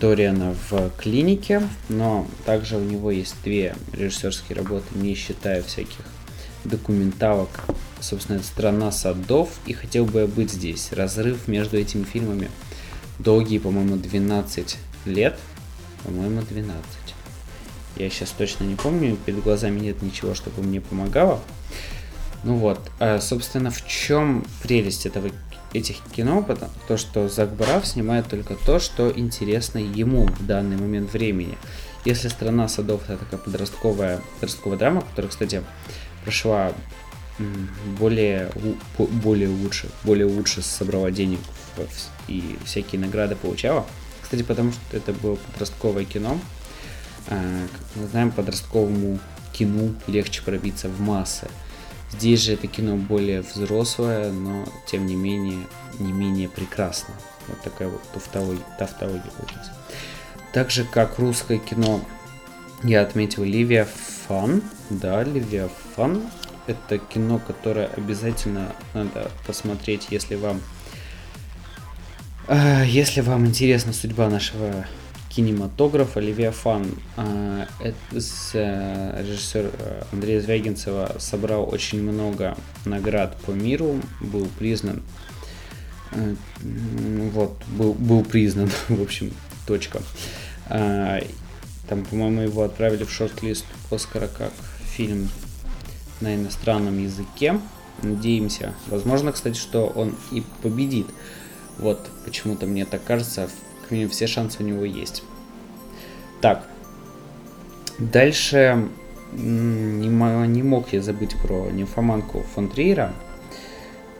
Дориана 0.00 0.54
в 0.70 0.90
клинике, 0.98 1.62
но 1.88 2.26
также 2.44 2.76
у 2.76 2.84
него 2.84 3.10
есть 3.10 3.36
две 3.44 3.74
режиссерские 3.92 4.56
работы, 4.56 4.86
не 4.94 5.14
считая 5.14 5.62
всяких 5.62 6.04
документалок. 6.64 7.48
Собственно, 8.00 8.36
это 8.36 8.46
«Страна 8.46 8.92
садов» 8.92 9.50
и 9.66 9.72
«Хотел 9.72 10.04
бы 10.04 10.20
я 10.20 10.26
быть 10.26 10.52
здесь». 10.52 10.92
Разрыв 10.92 11.48
между 11.48 11.78
этими 11.78 12.04
фильмами 12.04 12.50
долгие, 13.18 13.58
по-моему, 13.58 13.96
12 13.96 14.76
лет. 15.06 15.38
По-моему, 16.04 16.42
12. 16.42 16.76
Я 17.96 18.10
сейчас 18.10 18.30
точно 18.30 18.64
не 18.64 18.74
помню, 18.74 19.16
перед 19.16 19.42
глазами 19.42 19.80
нет 19.80 20.02
ничего, 20.02 20.34
чтобы 20.34 20.62
мне 20.62 20.80
помогало. 20.80 21.40
Ну 22.44 22.56
вот, 22.56 22.78
а, 23.00 23.20
собственно, 23.20 23.70
в 23.70 23.86
чем 23.86 24.46
прелесть 24.62 25.06
этого, 25.06 25.30
этих 25.72 25.96
кино? 26.14 26.42
Потому, 26.42 26.70
то, 26.86 26.96
что 26.96 27.28
Зак 27.28 27.54
Браф 27.54 27.86
снимает 27.86 28.28
только 28.28 28.54
то, 28.54 28.78
что 28.78 29.10
интересно 29.10 29.78
ему 29.78 30.26
в 30.26 30.46
данный 30.46 30.76
момент 30.76 31.12
времени. 31.12 31.56
Если 32.04 32.28
«Страна 32.28 32.68
садов» 32.68 33.02
это 33.08 33.18
такая 33.24 33.40
подростковая, 33.40 34.20
подростковая 34.34 34.78
драма, 34.78 35.00
которая, 35.00 35.30
кстати, 35.30 35.64
прошла 36.22 36.72
более, 37.98 38.50
более 38.96 39.48
лучше, 39.48 39.88
более 40.04 40.26
лучше 40.26 40.62
собрала 40.62 41.10
денег 41.10 41.40
и 42.28 42.56
всякие 42.64 43.00
награды 43.00 43.36
получала. 43.36 43.86
Кстати, 44.22 44.42
потому 44.42 44.72
что 44.72 44.96
это 44.96 45.12
было 45.12 45.36
подростковое 45.36 46.04
кино. 46.04 46.38
А, 47.28 47.66
Как 47.72 47.80
мы 47.96 48.06
знаем, 48.08 48.30
подростковому 48.30 49.18
кино 49.52 49.94
легче 50.06 50.42
пробиться 50.42 50.88
в 50.88 51.00
массы. 51.00 51.48
Здесь 52.12 52.42
же 52.42 52.52
это 52.52 52.66
кино 52.66 52.96
более 52.96 53.42
взрослое, 53.42 54.30
но 54.30 54.64
тем 54.86 55.06
не 55.06 55.16
менее, 55.16 55.66
не 55.98 56.12
менее 56.12 56.48
прекрасно. 56.48 57.14
Вот 57.48 57.60
такая 57.62 57.88
вот 57.88 58.02
тавтология, 58.12 58.64
тавтология 58.78 59.30
получилась. 59.36 59.68
Так 60.52 60.70
же, 60.70 60.84
как 60.84 61.18
русское 61.18 61.58
кино, 61.58 62.00
я 62.82 63.02
отметил 63.02 63.44
Ливия 63.44 63.86
Фан. 64.28 64.62
Да, 64.90 65.22
Ливия 65.24 65.68
Фан. 65.94 66.22
Это 66.66 66.98
кино, 66.98 67.38
которое 67.38 67.86
обязательно 67.86 68.74
надо 68.92 69.30
посмотреть, 69.46 70.08
если 70.10 70.34
вам 70.34 70.60
а, 72.48 72.82
Если 72.84 73.20
вам 73.20 73.46
интересна 73.46 73.92
судьба 73.92 74.28
нашего 74.28 74.86
кинематографа, 75.36 76.18
Левиафан, 76.18 76.86
а, 77.18 77.66
с, 78.12 78.52
э, 78.54 79.22
режиссер 79.22 79.70
э, 79.70 80.02
Андрея 80.10 80.40
Звягинцева 80.40 81.16
собрал 81.18 81.68
очень 81.70 82.02
много 82.02 82.56
наград 82.86 83.36
по 83.44 83.50
миру, 83.50 84.00
был 84.22 84.48
признан, 84.58 85.02
э, 86.12 86.34
м, 86.62 87.30
вот, 87.30 87.54
был, 87.68 87.92
был 87.92 88.24
признан, 88.24 88.70
в 88.88 89.02
общем, 89.02 89.30
точка. 89.66 90.00
А, 90.70 91.20
Там, 91.86 92.04
по-моему, 92.04 92.40
его 92.40 92.62
отправили 92.62 93.04
в 93.04 93.12
шорт-лист 93.12 93.66
Оскара 93.90 94.28
как 94.28 94.52
фильм 94.96 95.28
на 96.20 96.34
иностранном 96.34 96.98
языке. 97.00 97.60
Надеемся. 98.02 98.72
Возможно, 98.88 99.32
кстати, 99.32 99.56
что 99.56 99.86
он 99.86 100.16
и 100.32 100.42
победит. 100.62 101.06
Вот 101.78 102.08
почему-то 102.24 102.66
мне 102.66 102.86
так 102.86 103.04
кажется, 103.04 103.48
как 103.86 103.92
минимум 103.92 104.10
все 104.10 104.26
шансы 104.26 104.64
у 104.64 104.66
него 104.66 104.84
есть. 104.84 105.22
Так. 106.40 106.66
Дальше 108.00 108.88
не, 109.32 110.08
не 110.08 110.62
мог 110.64 110.92
я 110.92 111.00
забыть 111.00 111.36
про 111.40 111.70
нимфоманку 111.70 112.42
фон 112.42 112.68
Триера. 112.68 113.12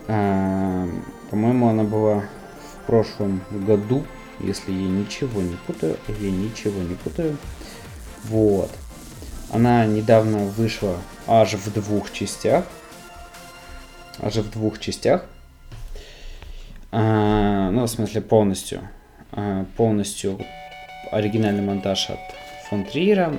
А, 0.06 0.88
По-моему, 1.30 1.68
она 1.68 1.82
была 1.82 2.20
в 2.20 2.86
прошлом 2.86 3.42
году, 3.50 4.04
если 4.38 4.70
я 4.70 4.88
ничего 4.88 5.42
не 5.42 5.56
путаю, 5.66 5.96
я 6.20 6.30
ничего 6.30 6.80
не 6.82 6.94
путаю. 6.94 7.36
Вот. 8.22 8.70
Она 9.50 9.84
недавно 9.84 10.44
вышла 10.44 10.96
аж 11.26 11.54
в 11.54 11.72
двух 11.72 12.12
частях. 12.12 12.66
Аж 14.20 14.36
в 14.36 14.50
двух 14.52 14.78
частях. 14.78 15.24
А, 16.92 17.70
ну, 17.72 17.82
в 17.82 17.88
смысле, 17.88 18.20
полностью. 18.20 18.88
А, 19.32 19.66
полностью 19.76 20.38
оригинальный 21.10 21.62
монтаж 21.62 22.10
от 22.10 22.18
фон 22.68 22.84
Триера. 22.84 23.34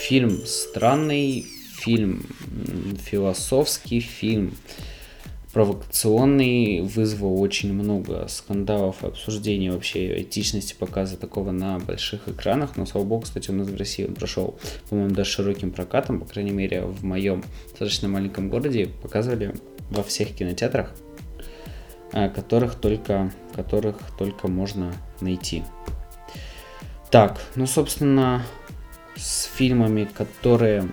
Фильм 0.00 0.44
странный, 0.44 1.46
фильм 1.76 2.26
философский, 3.00 4.00
фильм 4.00 4.54
провокационный, 5.52 6.82
вызвал 6.82 7.40
очень 7.40 7.72
много 7.72 8.26
скандалов 8.28 9.02
и 9.02 9.06
обсуждений 9.06 9.70
вообще 9.70 10.22
этичности 10.22 10.74
показа 10.78 11.16
такого 11.16 11.50
на 11.50 11.78
больших 11.78 12.28
экранах. 12.28 12.76
Но, 12.76 12.86
слава 12.86 13.04
богу, 13.04 13.22
кстати, 13.22 13.50
у 13.50 13.54
нас 13.54 13.66
в 13.66 13.76
России 13.76 14.04
он 14.04 14.14
прошел, 14.14 14.58
по-моему, 14.88 15.14
даже 15.14 15.30
широким 15.30 15.70
прокатом, 15.70 16.20
по 16.20 16.26
крайней 16.26 16.50
мере, 16.50 16.82
в 16.82 17.04
моем 17.04 17.42
достаточно 17.70 18.08
маленьком 18.08 18.50
городе 18.50 18.88
показывали 19.02 19.54
во 19.90 20.02
всех 20.02 20.34
кинотеатрах, 20.34 20.94
а, 22.12 22.28
которых 22.28 22.74
только, 22.74 23.32
которых 23.58 23.96
только 24.16 24.46
можно 24.46 24.92
найти. 25.20 25.64
Так, 27.10 27.40
ну, 27.56 27.66
собственно, 27.66 28.44
с 29.16 29.44
фильмами, 29.44 30.04
которые 30.04 30.88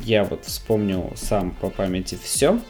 я 0.00 0.24
вот 0.24 0.46
вспомнил 0.46 1.12
сам 1.16 1.50
по 1.50 1.68
памяти 1.68 2.18
все. 2.22 2.60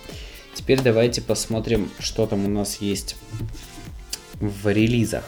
Теперь 0.54 0.82
давайте 0.82 1.22
посмотрим, 1.22 1.88
что 2.00 2.26
там 2.26 2.46
у 2.46 2.48
нас 2.48 2.80
есть 2.80 3.16
в 4.40 4.68
релизах. 4.68 5.24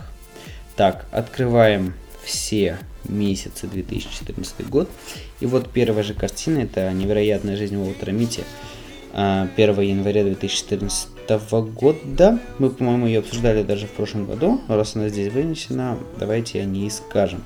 Так, 0.74 1.06
открываем 1.12 1.94
все 2.24 2.78
месяцы 3.04 3.68
2014 3.68 4.68
год. 4.68 4.90
И 5.38 5.46
вот 5.46 5.70
первая 5.70 6.02
же 6.02 6.14
картина, 6.14 6.58
это 6.58 6.90
«Невероятная 6.92 7.56
жизнь 7.56 7.76
Уолтера 7.76 8.10
Мити», 8.10 8.44
1 9.12 9.14
а, 9.14 9.48
января 9.56 10.24
2014 10.24 11.19
года. 11.38 12.38
Мы, 12.58 12.70
по-моему, 12.70 13.06
ее 13.06 13.20
обсуждали 13.20 13.62
даже 13.62 13.86
в 13.86 13.90
прошлом 13.90 14.26
году. 14.26 14.60
Раз 14.68 14.96
она 14.96 15.08
здесь 15.08 15.32
вынесена, 15.32 15.98
давайте 16.18 16.60
о 16.60 16.64
ней 16.64 16.90
скажем. 16.90 17.42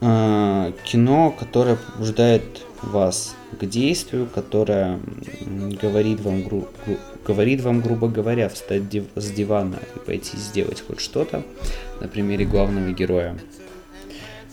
А, 0.00 0.72
кино, 0.84 1.34
которое 1.38 1.76
побуждает 1.76 2.42
вас 2.82 3.36
к 3.60 3.64
действию, 3.64 4.28
которое 4.34 4.98
говорит 5.80 6.20
вам, 6.20 6.42
гру- 6.42 6.68
гру- 6.84 6.98
говорит 7.24 7.60
вам, 7.60 7.80
грубо 7.80 8.08
говоря, 8.08 8.48
встать 8.48 8.88
див- 8.88 9.06
с 9.14 9.30
дивана 9.30 9.78
и 9.94 9.98
пойти 10.00 10.36
сделать 10.36 10.82
хоть 10.84 11.00
что-то 11.00 11.44
на 12.00 12.08
примере 12.08 12.44
главного 12.44 12.90
героя. 12.90 13.38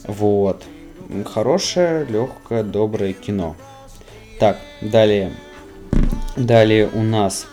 Вот. 0.03 0.63
Хорошее, 1.25 2.05
легкое, 2.05 2.63
доброе 2.63 3.13
кино. 3.13 3.55
Так, 4.39 4.57
далее. 4.81 5.33
Далее 6.37 6.89
у 6.93 7.01
нас 7.01 7.47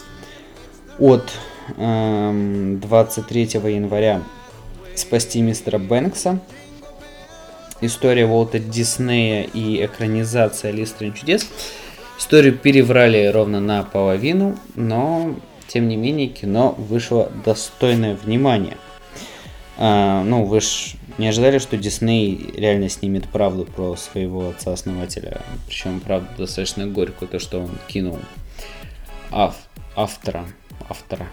от 0.98 1.32
эм, 1.76 2.80
23 2.80 3.42
января 3.42 4.22
«Спасти 4.94 5.40
мистера 5.40 5.78
Бэнкса». 5.78 6.40
История 7.82 8.26
Уолта 8.26 8.58
Диснея 8.58 9.42
и 9.42 9.84
экранизация 9.84 10.70
Алисы 10.70 11.12
чудес. 11.12 11.46
Историю 12.18 12.56
переврали 12.56 13.26
ровно 13.26 13.60
наполовину, 13.60 14.56
но 14.74 15.34
тем 15.68 15.88
не 15.88 15.96
менее 15.96 16.28
кино 16.28 16.74
вышло 16.78 17.30
достойное 17.44 18.14
внимания. 18.14 18.78
А, 19.76 20.24
ну, 20.24 20.44
вы 20.44 20.62
ж 20.62 20.94
не 21.18 21.28
ожидали, 21.28 21.58
что 21.58 21.76
Дисней 21.76 22.54
реально 22.56 22.88
снимет 22.88 23.28
правду 23.28 23.64
про 23.64 23.94
своего 23.96 24.48
отца-основателя. 24.48 25.42
Причем 25.66 26.00
правду 26.00 26.28
достаточно 26.38 26.86
горькую, 26.86 27.28
то, 27.28 27.38
что 27.38 27.60
он 27.60 27.70
кинул 27.86 28.18
ав, 29.30 29.54
автора, 29.94 30.46
автора, 30.88 31.28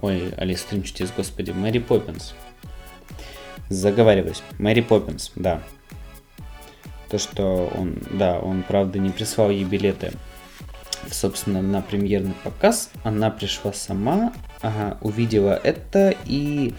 ой, 0.00 0.32
Алиса 0.36 0.68
Тринчутис, 0.68 1.12
господи, 1.16 1.50
Мэри 1.50 1.78
Поппинс. 1.78 2.34
Заговариваюсь. 3.68 4.42
Мэри 4.58 4.82
Поппинс, 4.82 5.32
да. 5.34 5.62
То, 7.08 7.18
что 7.18 7.72
он, 7.76 7.98
да, 8.10 8.38
он, 8.38 8.62
правда, 8.62 8.98
не 8.98 9.10
прислал 9.10 9.50
ей 9.50 9.64
билеты, 9.64 10.12
собственно, 11.10 11.62
на 11.62 11.80
премьерный 11.80 12.34
показ. 12.42 12.90
Она 13.02 13.30
пришла 13.30 13.72
сама, 13.72 14.32
ага, 14.62 14.98
увидела 15.00 15.58
это 15.62 16.14
и 16.24 16.74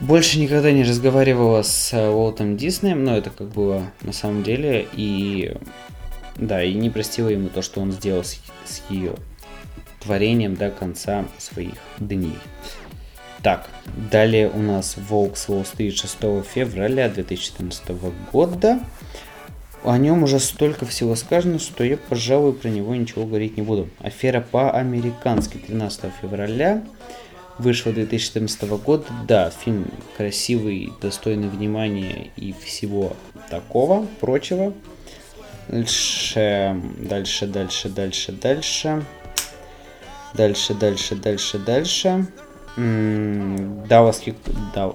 больше 0.00 0.40
никогда 0.40 0.72
не 0.72 0.82
разговаривала 0.82 1.62
с 1.62 1.92
э, 1.92 2.08
Уолтом 2.08 2.56
Диснеем, 2.56 3.04
но 3.04 3.16
это 3.16 3.28
как 3.28 3.48
было 3.48 3.92
на 4.00 4.12
самом 4.12 4.42
деле, 4.42 4.88
и 4.94 5.54
да, 6.36 6.64
и 6.64 6.72
не 6.72 6.88
простила 6.88 7.28
ему 7.28 7.50
то, 7.50 7.60
что 7.60 7.80
он 7.80 7.92
сделал 7.92 8.24
с, 8.24 8.40
с 8.64 8.82
ее 8.88 9.14
творением 10.00 10.56
до 10.56 10.70
конца 10.70 11.24
своих 11.38 11.74
дней. 11.98 12.38
Так, 13.42 13.70
далее 14.10 14.50
у 14.50 14.58
нас 14.58 14.96
Волк 14.96 15.36
с 15.36 15.48
Уолл-стрит 15.48 15.96
6 15.96 16.16
февраля 16.44 17.08
2014 17.08 17.90
года. 18.32 18.80
О 19.82 19.96
нем 19.96 20.24
уже 20.24 20.38
столько 20.40 20.84
всего 20.84 21.16
сказано, 21.16 21.58
что 21.58 21.82
я, 21.82 21.96
пожалуй, 21.96 22.52
про 22.52 22.68
него 22.68 22.94
ничего 22.94 23.24
говорить 23.24 23.56
не 23.56 23.62
буду. 23.62 23.88
Афера 24.00 24.42
по-американски 24.42 25.56
13 25.56 26.12
февраля 26.20 26.84
вышла 27.56 27.92
2014 27.92 28.62
года. 28.84 29.06
Да, 29.26 29.50
фильм 29.50 29.86
красивый, 30.18 30.92
достойный 31.00 31.48
внимания 31.48 32.30
и 32.36 32.52
всего 32.52 33.16
такого, 33.48 34.06
прочего. 34.20 34.74
Дальше, 35.68 36.78
дальше, 36.98 37.46
дальше, 37.46 37.88
дальше, 37.88 38.32
дальше. 38.32 39.04
Дальше, 40.34 40.74
дальше, 40.74 41.14
дальше, 41.16 41.58
дальше. 41.58 42.26
Далласский, 42.76 44.34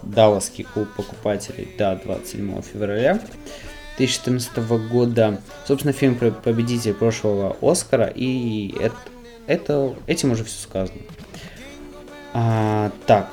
Далласский 0.03 0.63
клуб 0.63 0.87
покупателей, 0.95 1.67
да, 1.77 1.95
27 1.95 2.61
февраля 2.61 3.19
2014 3.97 4.57
года. 4.89 5.41
Собственно, 5.67 5.93
фильм 5.93 6.15
про 6.15 6.31
победитель 6.31 6.93
прошлого 6.93 7.57
Оскара, 7.61 8.05
и 8.07 8.73
это, 8.79 8.95
это, 9.45 9.95
этим 10.07 10.31
уже 10.31 10.45
все 10.45 10.61
сказано. 10.61 10.99
А, 12.33 12.91
так. 13.05 13.29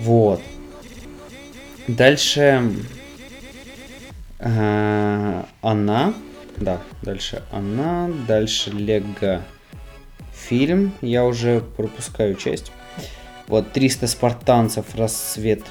Вот. 0.00 0.40
Дальше 1.86 2.72
а, 4.38 5.46
она. 5.60 6.14
Да, 6.56 6.80
дальше 7.02 7.42
она. 7.50 8.10
Дальше 8.26 8.70
Лего 8.70 9.42
фильм. 10.52 10.92
Я 11.00 11.24
уже 11.24 11.62
пропускаю 11.78 12.34
часть. 12.34 12.72
Вот 13.48 13.72
300 13.72 14.06
спартанцев. 14.06 14.84
Рассвет. 14.94 15.62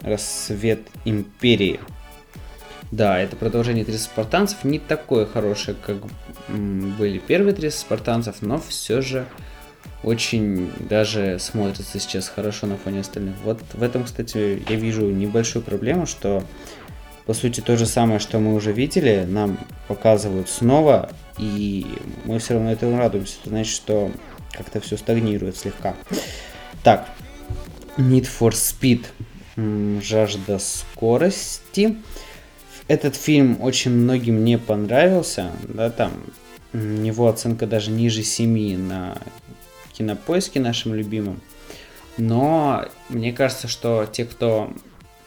Рассвет 0.00 0.80
империи. 1.04 1.78
Да, 2.90 3.18
это 3.18 3.36
продолжение 3.36 3.84
300 3.84 4.02
спартанцев. 4.02 4.64
Не 4.64 4.78
такое 4.78 5.26
хорошее, 5.26 5.76
как 5.84 5.98
были 6.48 7.18
первые 7.18 7.54
300 7.54 7.78
спартанцев, 7.78 8.36
но 8.40 8.58
все 8.58 9.02
же 9.02 9.26
очень 10.02 10.72
даже 10.88 11.38
смотрится 11.38 12.00
сейчас 12.00 12.28
хорошо 12.28 12.66
на 12.66 12.78
фоне 12.78 13.00
остальных. 13.00 13.34
Вот 13.44 13.60
в 13.74 13.82
этом, 13.82 14.04
кстати, 14.04 14.62
я 14.66 14.76
вижу 14.76 15.10
небольшую 15.10 15.62
проблему, 15.62 16.06
что 16.06 16.42
по 17.26 17.32
сути 17.34 17.60
то 17.60 17.76
же 17.76 17.86
самое, 17.86 18.18
что 18.18 18.38
мы 18.38 18.54
уже 18.54 18.72
видели, 18.72 19.24
нам 19.26 19.58
показывают 19.88 20.48
снова, 20.48 21.10
и 21.38 21.86
мы 22.24 22.38
все 22.38 22.54
равно 22.54 22.70
этому 22.72 22.98
радуемся. 22.98 23.36
Это 23.40 23.50
значит, 23.50 23.74
что 23.74 24.10
как-то 24.52 24.80
все 24.80 24.96
стагнирует 24.96 25.56
слегка. 25.56 25.94
Так, 26.82 27.08
Need 27.96 28.28
for 28.28 28.50
Speed, 28.50 29.06
жажда 30.02 30.58
скорости. 30.58 31.96
Этот 32.88 33.16
фильм 33.16 33.62
очень 33.62 33.92
многим 33.92 34.44
не 34.44 34.58
понравился, 34.58 35.50
да, 35.68 35.90
там 35.90 36.12
у 36.74 36.78
него 36.78 37.28
оценка 37.28 37.66
даже 37.66 37.90
ниже 37.90 38.22
7 38.22 38.76
на 38.76 39.16
кинопоиске 39.92 40.60
нашим 40.60 40.94
любимым. 40.94 41.40
Но 42.18 42.84
мне 43.08 43.32
кажется, 43.32 43.68
что 43.68 44.06
те, 44.06 44.24
кто 44.24 44.72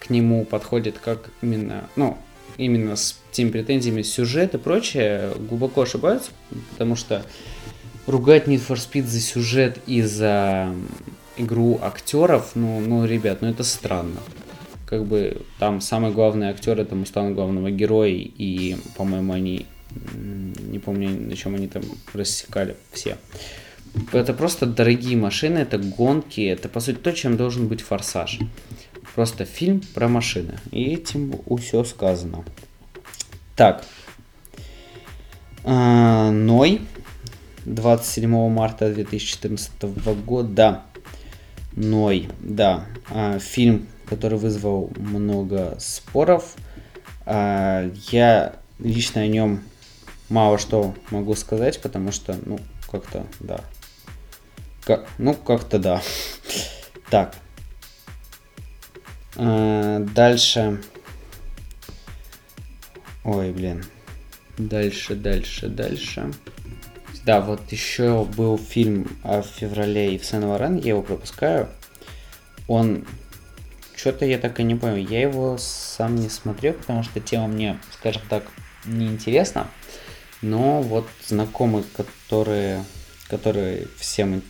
к 0.08 0.10
нему 0.10 0.46
подходит 0.46 0.98
как 1.00 1.30
именно, 1.42 1.90
ну, 1.96 2.18
именно 2.58 2.96
с 2.96 3.20
теми 3.32 3.50
претензиями 3.50 4.02
сюжет 4.02 4.56
и 4.56 4.58
прочее, 4.58 5.34
глубоко 5.38 5.82
ошибаются, 5.82 6.32
потому 6.72 6.96
что 6.96 7.24
ругать 8.06 8.48
Need 8.48 8.66
for 8.68 8.76
Speed 8.76 9.06
за 9.06 9.20
сюжет 9.20 9.80
и 9.86 10.02
за 10.02 10.74
игру 11.36 11.80
актеров, 11.82 12.52
ну, 12.56 12.80
ну, 12.80 13.06
ребят, 13.06 13.42
ну 13.42 13.50
это 13.50 13.64
странно. 13.64 14.20
Как 14.88 15.06
бы 15.06 15.42
там 15.60 15.82
самый 15.82 16.12
главный 16.12 16.48
актер 16.48 16.80
это 16.80 16.96
Мустанг 16.96 17.36
главного 17.36 17.70
героя, 17.70 18.12
и, 18.14 18.78
по-моему, 18.96 19.34
они, 19.34 19.66
не 20.16 20.80
помню, 20.80 21.10
на 21.10 21.36
чем 21.36 21.56
они 21.56 21.68
там 21.68 21.84
рассекали 22.14 22.78
все. 22.92 23.18
Это 24.14 24.34
просто 24.34 24.66
дорогие 24.66 25.18
машины, 25.18 25.58
это 25.60 25.78
гонки, 25.78 26.42
это 26.42 26.70
по 26.70 26.80
сути 26.80 26.98
то, 26.98 27.12
чем 27.12 27.36
должен 27.36 27.68
быть 27.68 27.82
форсаж. 27.82 28.40
Просто 29.18 29.46
фильм 29.46 29.82
про 29.96 30.08
машины. 30.08 30.60
И 30.70 30.94
этим 30.94 31.42
все 31.60 31.84
сказано. 31.84 32.46
Так. 33.56 33.84
А, 35.64 36.30
Ной. 36.30 36.82
27 37.66 38.30
марта 38.50 38.94
2014 38.94 39.86
года. 40.24 40.84
Ной, 41.76 42.30
да. 42.42 42.86
А, 43.10 43.40
фильм, 43.40 43.88
который 44.06 44.38
вызвал 44.38 44.92
много 44.98 45.78
споров. 45.80 46.54
А, 47.26 47.90
я 48.12 48.54
лично 48.78 49.22
о 49.22 49.28
нем 49.28 49.64
мало 50.30 50.60
что 50.60 50.94
могу 51.10 51.34
сказать, 51.34 51.82
потому 51.82 52.12
что, 52.12 52.38
ну, 52.46 52.60
как-то, 52.92 53.26
да, 53.40 53.62
как, 54.84 55.10
ну, 55.18 55.34
как-то 55.34 55.80
да. 55.80 56.04
Так. 57.10 57.34
А, 59.38 60.00
дальше. 60.00 60.82
Ой, 63.24 63.52
блин. 63.52 63.86
Дальше, 64.58 65.16
дальше, 65.16 65.68
дальше. 65.68 66.34
Да, 67.26 67.42
вот 67.42 67.72
еще 67.72 68.26
был 68.26 68.58
фильм 68.58 69.08
о 69.24 69.42
феврале 69.42 70.16
и 70.16 70.18
в 70.18 70.26
Сен-Лорен, 70.26 70.78
я 70.78 70.90
его 70.90 71.02
пропускаю. 71.02 71.70
Он... 72.68 73.06
Что-то 73.96 74.26
я 74.26 74.38
так 74.38 74.60
и 74.60 74.64
не 74.64 74.76
понял. 74.76 74.96
Я 74.96 75.22
его 75.22 75.58
сам 75.58 76.16
не 76.16 76.30
смотрел, 76.30 76.74
потому 76.74 77.02
что 77.02 77.20
тема 77.20 77.48
мне, 77.48 77.80
скажем 78.00 78.22
так, 78.30 78.44
неинтересна. 78.86 79.62
интересна 79.62 79.68
Но 80.42 80.82
вот 80.82 81.08
знакомые, 81.26 81.84
которые, 81.96 82.84
которые 83.28 83.88
всем, 83.98 84.44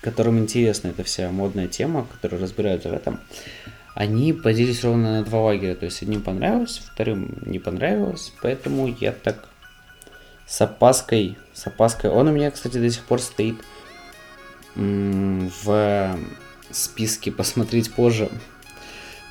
которым 0.00 0.38
интересна 0.38 0.88
эта 0.88 1.02
вся 1.02 1.30
модная 1.30 1.66
тема, 1.66 2.06
которые 2.06 2.40
разбираются 2.40 2.90
в 2.90 2.92
этом, 2.92 3.20
они 3.94 4.32
поделились 4.32 4.84
ровно 4.84 5.18
на 5.18 5.24
два 5.24 5.40
лагеря. 5.40 5.74
То 5.74 5.84
есть 5.86 6.02
одним 6.02 6.22
понравилось, 6.22 6.82
вторым 6.92 7.38
не 7.44 7.58
понравилось. 7.58 8.32
Поэтому 8.42 8.88
я 8.88 9.12
так 9.12 9.48
с 10.46 10.60
опаской, 10.60 11.36
с 11.52 11.66
опаской. 11.66 12.10
Он 12.10 12.28
у 12.28 12.32
меня, 12.32 12.50
кстати, 12.50 12.78
до 12.78 12.90
сих 12.90 13.04
пор 13.04 13.20
стоит 13.20 13.56
в 14.74 16.18
списке 16.70 17.30
посмотреть 17.30 17.92
позже. 17.92 18.30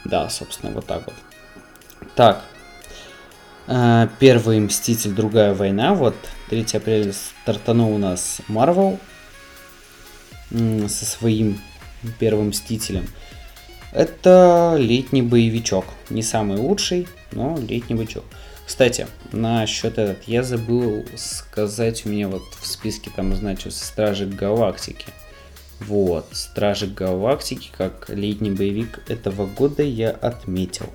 Да, 0.06 0.30
собственно, 0.30 0.72
вот 0.72 0.86
так 0.86 1.06
вот. 1.06 1.16
Так. 2.16 2.44
Э, 3.68 4.08
первый 4.20 4.60
Мститель, 4.60 5.12
другая 5.12 5.54
война. 5.54 5.94
Вот 5.94 6.16
3 6.50 6.66
апреля 6.74 7.14
стартанул 7.14 7.94
у 7.94 7.98
нас 7.98 8.42
Марвел 8.48 9.00
со 10.50 11.06
своим 11.06 11.60
первым 12.20 12.50
Мстителем. 12.50 13.08
Это 13.92 14.76
летний 14.78 15.22
боевичок. 15.22 15.86
Не 16.10 16.24
самый 16.24 16.58
лучший, 16.58 17.08
но 17.32 17.58
летний 17.58 17.96
боевичок. 17.96 18.24
Кстати, 18.66 19.08
насчет 19.34 19.98
этот, 19.98 20.24
я 20.28 20.44
забыл 20.44 21.06
сказать, 21.18 22.06
у 22.06 22.10
меня 22.10 22.30
вот 22.30 22.44
в 22.60 22.66
списке 22.66 23.12
там 23.14 23.36
значился 23.36 23.86
Стражи 23.86 24.26
Галактики. 24.26 25.08
Вот, 25.82 26.28
Стражи 26.32 26.88
Галактики, 26.88 27.70
как 27.76 28.10
летний 28.10 28.52
боевик 28.52 29.02
этого 29.10 29.46
года 29.46 29.84
я 29.84 30.12
отметил. 30.12 30.88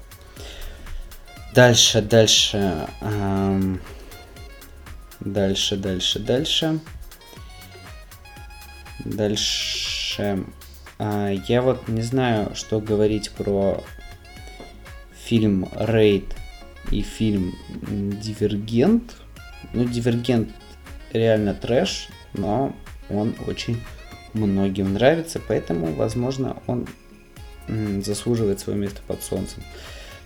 Дальше, 1.54 2.00
дальше. 2.00 2.86
Эм, 3.00 3.80
дальше, 5.20 5.76
дальше, 5.76 6.18
дальше. 6.18 6.80
Dальше. 9.04 10.44
А, 10.98 11.30
я 11.30 11.62
вот 11.62 11.88
не 11.88 12.02
знаю, 12.02 12.54
что 12.54 12.80
говорить 12.80 13.30
про 13.30 13.82
фильм 15.14 15.68
Рейд 15.78 16.24
и 16.90 17.02
фильм 17.02 17.54
Дивергент. 18.22 19.16
Ну, 19.72 19.84
Дивергент 19.84 20.50
реально 21.12 21.54
трэш, 21.54 22.08
но 22.34 22.74
он 23.10 23.34
очень 23.46 23.80
многим 24.34 24.92
нравится, 24.92 25.40
поэтому, 25.46 25.92
возможно, 25.94 26.56
он 26.66 26.86
заслуживает 28.02 28.60
свое 28.60 28.78
место 28.78 29.00
под 29.06 29.22
солнцем. 29.22 29.62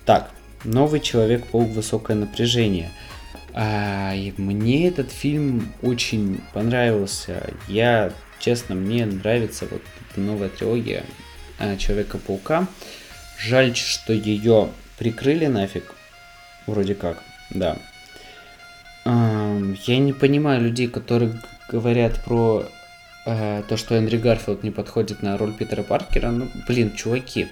Так, 0.05 0.31
новый 0.65 1.01
Человек-паук 1.01 1.71
Высокое 1.71 2.17
напряжение. 2.17 2.91
А, 3.55 4.15
мне 4.37 4.89
этот 4.89 5.11
фильм 5.11 5.73
очень 5.83 6.41
понравился. 6.53 7.55
Я 7.67 8.13
честно, 8.41 8.75
мне 8.75 9.07
нравится 9.07 9.67
вот 9.71 9.83
эта 10.11 10.21
новая 10.21 10.49
трилогия 10.49 11.05
э, 11.59 11.77
Человека-паука. 11.77 12.67
Жаль, 13.39 13.77
что 13.77 14.13
ее 14.13 14.71
прикрыли 14.99 15.47
нафиг. 15.47 15.95
Вроде 16.67 16.95
как, 16.95 17.23
да. 17.51 17.77
Я 19.05 19.99
не 19.99 20.13
понимаю 20.13 20.61
людей, 20.61 20.87
которые 20.87 21.41
говорят 21.69 22.23
про 22.23 22.67
э, 23.25 23.63
то, 23.69 23.77
что 23.77 23.95
Эндрю 23.95 24.21
Гарфилд 24.21 24.63
не 24.63 24.71
подходит 24.71 25.23
на 25.23 25.39
роль 25.39 25.55
Питера 25.55 25.83
Паркера. 25.83 26.31
Ну, 26.31 26.49
блин, 26.69 26.95
чуваки. 26.95 27.49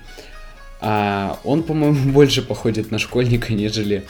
А 0.81 1.39
он, 1.45 1.63
по-моему, 1.63 2.13
больше 2.13 2.43
походит 2.43 2.91
на 2.91 2.99
школьника, 2.99 3.53
нежели 3.53 4.05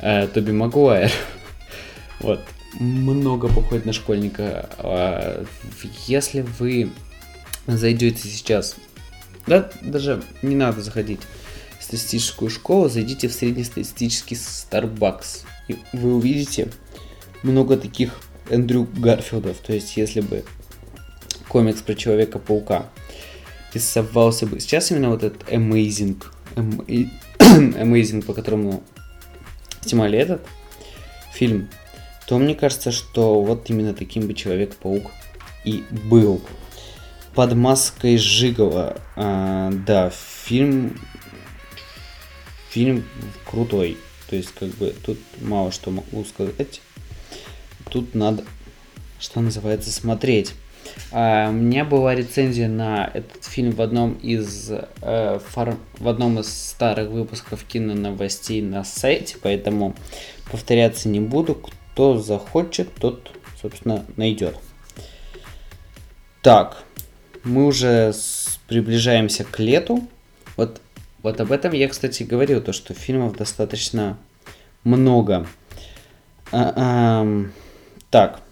э, 0.00 0.26
Тоби 0.28 0.52
Магуайр. 0.52 1.10
Вот 2.20 2.40
много 2.78 3.48
походит 3.48 3.86
на 3.86 3.92
школьника. 3.92 4.68
А, 4.78 5.44
если 6.06 6.42
вы 6.58 6.90
зайдете 7.66 8.28
сейчас, 8.28 8.76
да, 9.46 9.70
даже 9.82 10.22
не 10.42 10.54
надо 10.54 10.82
заходить 10.82 11.20
в 11.78 11.84
статистическую 11.84 12.50
школу, 12.50 12.88
зайдите 12.88 13.28
в 13.28 13.32
среднестатистический 13.32 14.34
Starbucks, 14.34 15.44
и 15.68 15.78
вы 15.92 16.14
увидите 16.16 16.70
много 17.42 17.76
таких 17.76 18.12
Эндрю 18.50 18.88
Гарфилдов. 18.96 19.58
То 19.58 19.72
есть, 19.72 19.96
если 19.96 20.20
бы 20.20 20.44
комикс 21.48 21.80
про 21.80 21.94
Человека-паука 21.94 22.86
рисовался 23.72 24.46
бы... 24.46 24.60
Сейчас 24.60 24.90
именно 24.90 25.10
вот 25.10 25.22
этот 25.22 25.48
Amazing, 25.48 26.22
Amazing, 27.38 28.22
по 28.22 28.34
которому 28.34 28.82
снимали 29.80 30.18
этот 30.18 30.46
фильм, 31.32 31.68
то 32.26 32.38
мне 32.38 32.54
кажется, 32.54 32.90
что 32.90 33.40
вот 33.40 33.70
именно 33.70 33.94
таким 33.94 34.26
бы 34.26 34.34
Человек-паук 34.34 35.10
и 35.64 35.84
был. 35.90 36.40
Под 37.34 37.54
маской 37.54 38.16
Жигова. 38.16 38.96
А, 39.14 39.70
да, 39.86 40.10
фильм... 40.10 40.98
Фильм 42.70 43.04
крутой. 43.48 43.96
То 44.28 44.36
есть, 44.36 44.52
как 44.52 44.68
бы, 44.70 44.94
тут 45.04 45.18
мало 45.40 45.70
что 45.70 45.90
могу 45.90 46.24
сказать. 46.24 46.80
Тут 47.90 48.14
надо, 48.14 48.44
что 49.18 49.40
называется, 49.40 49.90
смотреть. 49.92 50.54
А, 51.12 51.48
у 51.50 51.52
меня 51.52 51.84
была 51.84 52.14
рецензия 52.14 52.68
на 52.68 53.10
этот 53.12 53.44
фильм 53.44 53.72
в 53.72 53.80
одном 53.80 54.14
из 54.14 54.70
э, 55.00 55.38
фор... 55.50 55.76
в 55.98 56.08
одном 56.08 56.40
из 56.40 56.48
старых 56.48 57.10
выпусков 57.10 57.64
кино 57.64 57.94
новостей 57.94 58.62
на 58.62 58.84
сайте, 58.84 59.36
поэтому 59.40 59.94
повторяться 60.50 61.08
не 61.08 61.20
буду. 61.20 61.62
Кто 61.96 62.18
захочет, 62.18 62.92
тот, 62.96 63.30
собственно, 63.58 64.04
найдет. 64.18 64.54
Так, 66.42 66.84
мы 67.42 67.64
уже 67.64 68.12
с... 68.12 68.60
приближаемся 68.68 69.44
к 69.44 69.58
лету. 69.58 70.06
Вот, 70.58 70.82
вот 71.22 71.40
об 71.40 71.50
этом 71.50 71.72
я, 71.72 71.88
кстати, 71.88 72.22
говорил, 72.22 72.60
то, 72.60 72.74
что 72.74 72.92
фильмов 72.92 73.38
достаточно 73.38 74.18
много. 74.84 75.46
А, 76.52 77.26
так. 78.10 78.42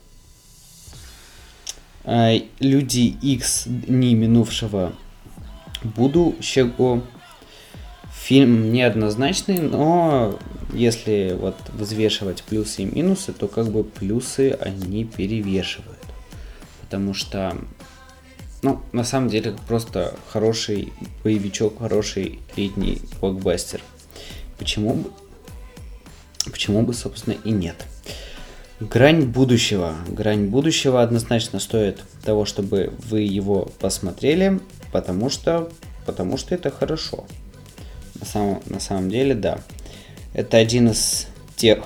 А, 2.04 2.32
Люди 2.60 3.14
X 3.20 3.64
дни 3.66 4.14
минувшего 4.14 4.94
будущего 5.82 7.02
Фильм 8.24 8.72
неоднозначный, 8.72 9.58
но 9.58 10.38
если 10.74 11.36
вот 11.38 11.56
взвешивать 11.72 12.42
плюсы 12.42 12.82
и 12.82 12.84
минусы, 12.84 13.32
то 13.32 13.48
как 13.48 13.70
бы 13.70 13.84
плюсы 13.84 14.50
они 14.60 15.04
перевешивают. 15.04 15.98
Потому 16.80 17.14
что, 17.14 17.56
ну, 18.62 18.80
на 18.92 19.04
самом 19.04 19.28
деле, 19.28 19.56
просто 19.66 20.14
хороший 20.28 20.92
боевичок, 21.22 21.78
хороший 21.78 22.40
летний 22.56 23.00
блокбастер. 23.20 23.80
Почему 24.58 24.94
бы, 24.94 25.10
почему 26.44 26.82
бы, 26.82 26.92
собственно, 26.92 27.34
и 27.44 27.50
нет. 27.50 27.86
Грань 28.80 29.22
будущего. 29.22 29.94
Грань 30.08 30.46
будущего 30.46 31.02
однозначно 31.02 31.60
стоит 31.60 32.02
того, 32.24 32.44
чтобы 32.44 32.92
вы 33.08 33.20
его 33.20 33.70
посмотрели, 33.78 34.60
потому 34.92 35.30
что, 35.30 35.70
потому 36.06 36.36
что 36.36 36.54
это 36.54 36.70
хорошо. 36.70 37.24
На 38.18 38.26
самом, 38.26 38.62
на 38.66 38.80
самом 38.80 39.10
деле, 39.10 39.34
да. 39.34 39.60
Это 40.34 40.58
один 40.58 40.90
из 40.90 41.28
тех 41.56 41.84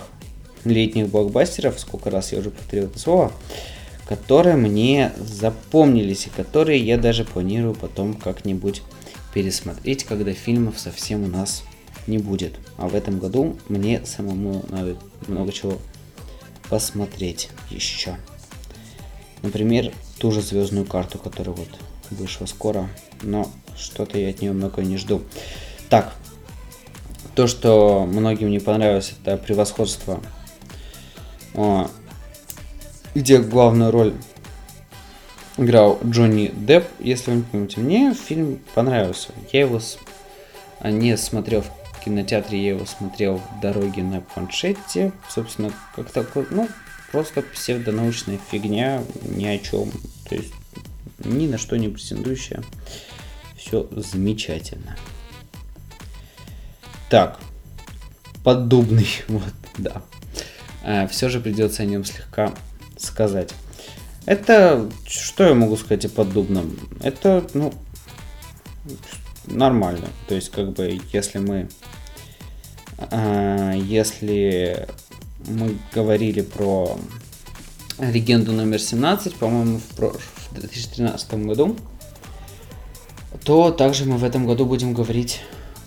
летних 0.65 1.09
блокбастеров, 1.09 1.79
сколько 1.79 2.11
раз 2.11 2.33
я 2.33 2.39
уже 2.39 2.51
повторил 2.51 2.87
это 2.87 2.99
слово, 2.99 3.33
которые 4.07 4.57
мне 4.57 5.13
запомнились 5.19 6.27
и 6.27 6.31
которые 6.31 6.81
я 6.81 6.97
даже 6.97 7.25
планирую 7.25 7.75
потом 7.75 8.15
как-нибудь 8.15 8.83
пересмотреть, 9.35 10.05
когда 10.05 10.33
фильмов 10.33 10.81
совсем 10.81 11.25
у 11.25 11.27
нас 11.27 11.63
не 12.07 12.17
будет. 12.17 12.55
А 12.79 12.89
в 12.89 12.95
этом 12.95 13.19
году 13.19 13.59
мне 13.69 14.05
самому 14.07 14.65
надо 14.71 14.97
много 15.27 15.53
чего 15.53 15.79
посмотреть 16.71 17.51
еще. 17.71 18.17
Например, 19.43 19.93
ту 20.19 20.33
же 20.33 20.41
звездную 20.41 20.87
карту, 20.87 21.19
которая 21.19 21.55
вот 21.55 21.69
вышла 22.11 22.47
скоро, 22.47 22.89
но 23.23 23.51
что-то 23.77 24.19
я 24.19 24.31
от 24.31 24.41
нее 24.41 24.53
много 24.53 24.83
не 24.83 24.97
жду. 24.97 25.23
Так, 25.91 26.15
то, 27.39 27.47
что 27.47 28.05
многим 28.05 28.51
не 28.51 28.59
понравилось, 28.59 29.15
это 29.23 29.37
превосходство, 29.37 30.21
где 33.15 33.39
главную 33.39 33.93
роль 33.93 34.13
играл 35.57 36.01
Джонни 36.05 36.53
Депп, 36.53 36.89
если 36.99 37.31
вы 37.31 37.37
не 37.37 37.43
помните. 37.45 37.79
Мне 37.79 38.13
фильм 38.13 38.59
понравился. 38.75 39.29
Я 39.53 39.61
его 39.61 39.81
не 40.83 41.17
смотрел 41.17 41.63
в 41.63 42.05
кинотеатре, 42.05 42.61
я 42.61 42.71
его 42.71 42.87
смотрел 42.87 43.37
в 43.37 43.61
дороге 43.61 44.03
на 44.03 44.21
планшете. 44.21 45.13
Собственно, 45.29 45.71
как 45.95 46.11
такой, 46.11 46.45
ну, 46.51 46.69
просто 47.13 47.43
псевдонаучная 47.43 48.41
фигня, 48.51 49.05
ни 49.23 49.47
о 49.47 49.59
чем. 49.59 49.93
То 50.29 50.35
есть 50.35 50.53
ни 51.21 51.47
на 51.47 51.57
что 51.57 51.77
не 51.77 51.89
претендующая. 51.89 52.65
Все 53.57 53.87
замечательно. 53.93 54.97
Так. 57.09 57.39
Поддубный. 58.45 59.09
Вот, 59.29 59.43
да. 59.77 61.07
все 61.09 61.29
же 61.29 61.41
придется 61.41 61.83
о 61.83 61.87
нем 61.87 62.05
слегка 62.05 62.55
сказать. 62.97 63.53
Это, 64.27 64.91
что 65.07 65.45
я 65.45 65.55
могу 65.55 65.77
сказать 65.77 66.05
о 66.05 66.09
поддубном? 66.11 66.79
Это, 67.01 67.47
ну, 67.55 67.73
нормально. 69.47 70.09
То 70.29 70.35
есть, 70.35 70.51
как 70.51 70.73
бы, 70.73 71.01
если 71.13 71.39
мы, 71.39 71.69
если 73.75 74.87
мы 75.47 75.79
говорили 75.95 76.43
про 76.43 76.99
легенду 77.99 78.53
номер 78.53 78.81
17, 78.81 79.35
по-моему, 79.37 79.81
в, 79.97 79.99
в 79.99 80.55
2013 80.55 81.35
году, 81.47 81.77
то 83.45 83.71
также 83.71 84.05
мы 84.05 84.19
в 84.19 84.25
этом 84.25 84.47
году 84.47 84.67
будем 84.67 84.95
говорить 84.95 85.41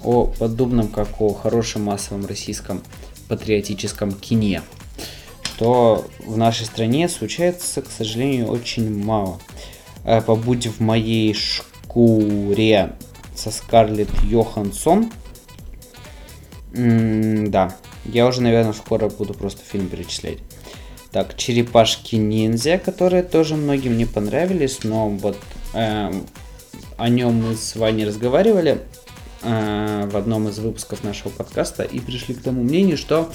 о 0.04 0.26
подобном, 0.26 0.88
как 0.88 1.22
о 1.22 1.34
хорошем 1.34 1.84
массовом 1.84 2.26
российском 2.26 2.82
патриотическом 3.28 4.12
кине, 4.12 4.62
что 5.44 6.06
в 6.26 6.38
нашей 6.38 6.66
стране 6.66 7.08
случается, 7.08 7.82
к 7.82 7.88
сожалению, 7.90 8.48
очень 8.48 9.04
мало. 9.04 9.40
Э, 10.04 10.22
побудь 10.22 10.68
в 10.68 10.82
моей 10.82 11.34
шкуре 11.34 12.94
со 13.36 13.52
Скарлетт 13.52 14.12
Йоханссон. 14.24 15.12
М-да, 16.74 17.76
я 18.06 18.28
уже, 18.28 18.42
наверное, 18.42 18.74
скоро 18.74 19.10
буду 19.10 19.34
просто 19.34 19.62
фильм 19.64 19.88
перечислять. 19.88 20.40
Так, 21.12 21.36
Черепашки-ниндзя, 21.36 22.78
которые 22.78 23.22
тоже 23.22 23.56
многим 23.56 23.98
не 23.98 24.06
понравились, 24.06 24.84
но 24.84 25.10
вот 25.10 25.38
э, 25.74 26.12
о 26.98 27.10
нем 27.10 27.48
мы 27.48 27.56
с 27.56 27.76
Ваней 27.76 28.06
разговаривали 28.06 28.80
э, 29.42 30.08
в 30.12 30.18
одном 30.18 30.48
из 30.48 30.60
выпусков 30.60 31.04
нашего 31.04 31.30
подкаста 31.30 31.84
и 31.84 32.00
пришли 32.00 32.36
к 32.36 32.42
тому 32.42 32.64
мнению, 32.64 32.98
что 32.98 33.32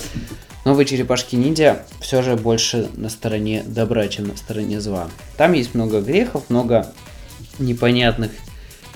новые 0.64 0.87
Черепашки-ниндзя 0.87 1.87
все 2.01 2.23
же 2.23 2.37
больше 2.37 2.88
на 2.95 3.09
стороне 3.09 3.62
добра, 3.64 4.09
чем 4.09 4.29
на 4.29 4.37
стороне 4.37 4.81
зла. 4.81 5.09
Там 5.37 5.53
есть 5.53 5.75
много 5.75 6.01
грехов, 6.01 6.49
много 6.49 6.92
непонятных 7.59 8.31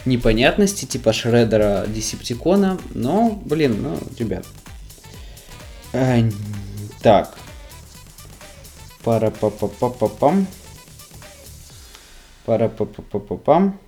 непонятностей, 0.07 0.87
типа 0.87 1.13
Шредера, 1.13 1.85
Десептикона, 1.87 2.79
но, 2.95 3.41
блин, 3.45 3.83
ну, 3.83 3.99
ребят. 4.19 4.47
Э, 5.93 6.23
так, 7.03 7.35
пара 9.03 9.31
па 9.31 9.51
па 9.51 9.69
па 9.69 9.89
па 9.89 9.99
па 12.49 13.19
па 13.19 13.37
пам 13.37 13.81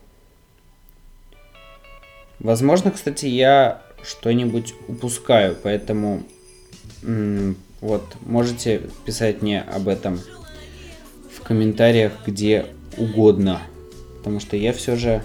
Возможно, 2.42 2.90
кстати, 2.90 3.26
я 3.26 3.82
что-нибудь 4.02 4.74
упускаю, 4.88 5.56
поэтому 5.62 6.24
вот 7.80 8.02
можете 8.26 8.82
писать 9.06 9.42
мне 9.42 9.60
об 9.60 9.86
этом 9.86 10.20
в 11.32 11.40
комментариях 11.42 12.12
где 12.26 12.66
угодно, 12.96 13.62
потому 14.18 14.40
что 14.40 14.56
я 14.56 14.72
все 14.72 14.96
же 14.96 15.22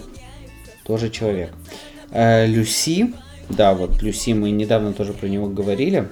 тоже 0.85 1.09
человек. 1.09 1.51
Э, 2.11 2.45
Люси, 2.45 3.13
да, 3.49 3.73
вот 3.73 4.03
Люси, 4.03 4.31
мы 4.31 4.51
недавно 4.51 4.93
тоже 4.93 5.13
про 5.13 5.27
него 5.27 5.47
говорили. 5.47 6.09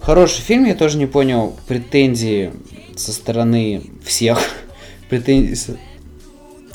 Хороший 0.00 0.42
фильм, 0.42 0.66
я 0.66 0.76
тоже 0.76 0.98
не 0.98 1.06
понял 1.06 1.56
претензии 1.66 2.52
со 2.94 3.12
стороны 3.12 3.82
всех. 4.04 4.38
Претензии 5.08 5.76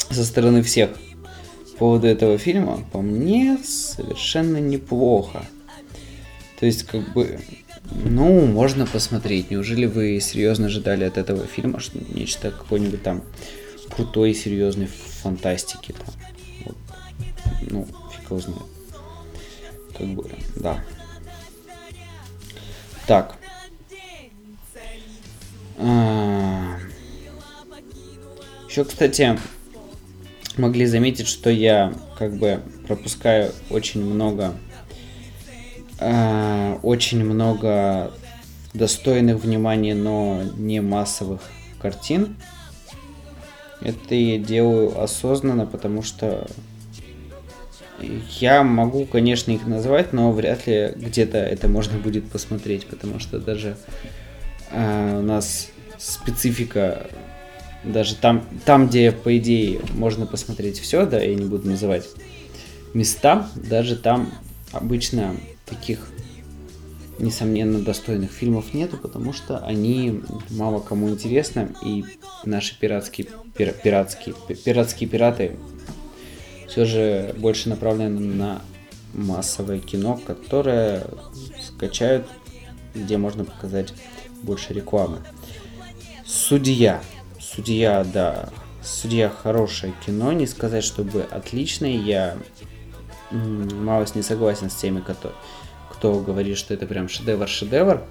со, 0.09 0.25
стороны 0.25 0.63
всех 0.63 0.89
поводу 1.79 2.07
этого 2.07 2.37
фильма. 2.37 2.83
По 2.91 3.01
мне, 3.01 3.57
совершенно 3.63 4.57
неплохо. 4.57 5.45
То 6.59 6.65
есть, 6.65 6.83
как 6.83 7.13
бы, 7.13 7.39
ну, 7.91 8.45
можно 8.45 8.85
посмотреть. 8.85 9.49
Неужели 9.49 9.85
вы 9.85 10.19
серьезно 10.19 10.67
ожидали 10.67 11.05
от 11.05 11.17
этого 11.17 11.47
фильма 11.47 11.79
что 11.79 11.97
нечто 12.13 12.51
какой-нибудь 12.51 13.01
там 13.01 13.23
крутой, 13.89 14.33
серьезной 14.33 14.87
фантастики 14.87 15.93
там? 15.93 16.13
Вот. 16.65 16.77
Ну, 17.71 17.87
фиг 18.11 18.29
его 18.29 18.39
знает. 18.39 18.61
Как 19.97 20.07
бы, 20.07 20.29
да. 20.57 20.83
Так. 23.07 23.37
А... 25.77 26.77
Еще, 28.67 28.83
кстати, 28.83 29.39
могли 30.59 30.85
заметить, 30.85 31.27
что 31.27 31.49
я 31.49 31.93
как 32.17 32.35
бы 32.35 32.61
пропускаю 32.87 33.51
очень 33.69 34.03
много, 34.03 34.53
э, 35.99 36.77
очень 36.83 37.23
много 37.23 38.11
достойных 38.73 39.43
внимания, 39.43 39.95
но 39.95 40.43
не 40.57 40.81
массовых 40.81 41.41
картин. 41.81 42.35
Это 43.81 44.13
я 44.13 44.37
делаю 44.37 45.01
осознанно, 45.01 45.65
потому 45.65 46.01
что 46.03 46.47
я 48.39 48.63
могу, 48.63 49.05
конечно, 49.05 49.51
их 49.51 49.65
назвать, 49.65 50.13
но 50.13 50.31
вряд 50.31 50.67
ли 50.67 50.93
где-то 50.95 51.37
это 51.37 51.67
можно 51.67 51.97
будет 51.97 52.29
посмотреть, 52.29 52.85
потому 52.85 53.19
что 53.19 53.39
даже 53.39 53.77
э, 54.71 55.19
у 55.19 55.21
нас 55.21 55.69
специфика, 55.97 57.07
даже 57.83 58.15
там, 58.15 58.45
там, 58.65 58.87
где, 58.87 59.11
по 59.11 59.37
идее, 59.37 59.81
можно 59.93 60.25
посмотреть 60.25 60.79
все, 60.79 61.05
да, 61.05 61.19
я 61.19 61.33
не 61.35 61.45
буду 61.45 61.69
называть 61.69 62.07
места, 62.93 63.49
даже 63.55 63.95
там 63.95 64.31
обычно 64.71 65.35
таких 65.65 66.09
несомненно 67.19 67.79
достойных 67.79 68.31
фильмов 68.31 68.73
нету, 68.73 68.97
потому 68.97 69.33
что 69.33 69.59
они 69.59 70.21
мало 70.49 70.79
кому 70.79 71.09
интересны, 71.09 71.69
и 71.83 72.05
наши 72.45 72.77
пиратские, 72.79 73.27
пир, 73.55 73.73
пиратские, 73.73 74.35
пиратские 74.63 75.09
пираты 75.09 75.57
все 76.67 76.85
же 76.85 77.35
больше 77.37 77.69
направлено 77.69 78.19
на 78.19 78.61
массовое 79.13 79.79
кино, 79.79 80.19
которое 80.25 81.07
скачают, 81.61 82.27
где 82.93 83.17
можно 83.17 83.43
показать 83.43 83.93
больше 84.43 84.73
рекламы. 84.73 85.19
Судья. 86.25 87.01
Судья, 87.55 88.03
да. 88.03 88.49
Судья 88.83 89.29
хорошее 89.29 89.93
кино, 90.05 90.31
не 90.31 90.45
сказать, 90.45 90.83
чтобы 90.83 91.23
отличное. 91.23 91.97
Я 91.97 92.37
малость 93.31 94.15
не 94.15 94.21
согласен 94.21 94.69
с 94.69 94.75
теми, 94.75 95.01
кто, 95.01 95.33
кто 95.91 96.19
говорит, 96.19 96.57
что 96.57 96.73
это 96.73 96.85
прям 96.85 97.07
шедевр-шедевр. 97.07 98.03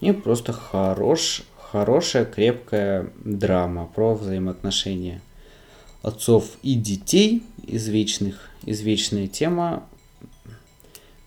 Мне 0.00 0.12
просто 0.12 0.52
хорош, 0.52 1.42
хорошая, 1.56 2.24
крепкая 2.24 3.10
драма 3.24 3.86
про 3.86 4.14
взаимоотношения 4.14 5.20
отцов 6.02 6.44
и 6.62 6.74
детей, 6.74 7.42
извечных, 7.66 8.50
извечная 8.64 9.28
тема. 9.28 9.84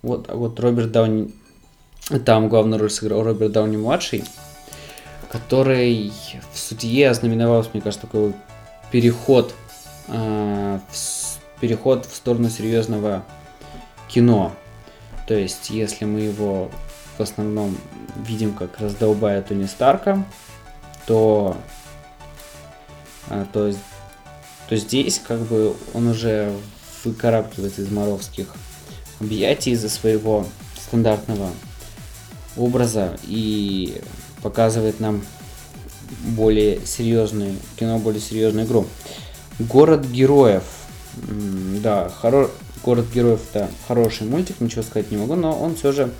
Вот, 0.02 0.30
а 0.30 0.36
вот 0.36 0.60
Роберт 0.60 0.92
Дауни, 0.92 1.34
там 2.26 2.50
главную 2.50 2.80
роль 2.80 2.90
сыграл 2.90 3.24
Роберт 3.24 3.54
Дауни 3.54 3.78
младший, 3.78 4.24
который 5.34 6.14
в 6.54 6.60
судье 6.60 7.10
ознаменовался, 7.10 7.72
мне 7.74 7.82
кажется, 7.82 8.06
такой 8.06 8.34
переход, 8.92 9.56
в, 10.08 10.80
переход 11.60 12.06
в 12.06 12.16
сторону 12.16 12.50
серьезного 12.50 13.26
кино. 14.08 14.54
То 15.28 15.34
есть, 15.34 15.72
если 15.72 16.06
мы 16.06 16.20
его 16.20 16.70
в 17.18 17.22
основном 17.22 17.76
видим 18.16 18.54
как 18.54 18.80
раздолбая 18.80 19.42
Тони 19.42 19.66
Старка, 19.66 20.24
то, 21.08 21.58
а, 23.30 23.46
то 23.52 23.74
то 24.70 24.78
здесь 24.78 25.20
как 25.20 25.40
бы 25.42 25.76
он 25.94 26.08
уже 26.08 26.54
выкарабкивается 27.04 27.82
из 27.82 27.92
моровских 27.92 28.48
объятий 29.20 29.72
из-за 29.72 29.90
своего 29.90 30.46
стандартного 30.76 31.50
образа 32.56 33.18
и 33.24 34.02
показывает 34.44 35.00
нам 35.00 35.24
более 36.24 36.86
серьезную 36.86 37.56
кино, 37.78 37.98
более 37.98 38.22
серьезную 38.22 38.68
игру. 38.68 38.86
Город 39.58 40.06
героев. 40.06 40.64
Да, 41.82 42.10
хоро... 42.10 42.50
Город 42.84 43.06
героев 43.14 43.40
это 43.52 43.70
хороший 43.88 44.28
мультик, 44.28 44.60
ничего 44.60 44.84
сказать 44.84 45.10
не 45.10 45.18
могу, 45.18 45.36
но 45.36 45.58
он 45.58 45.76
все 45.76 45.94
же 45.94 46.12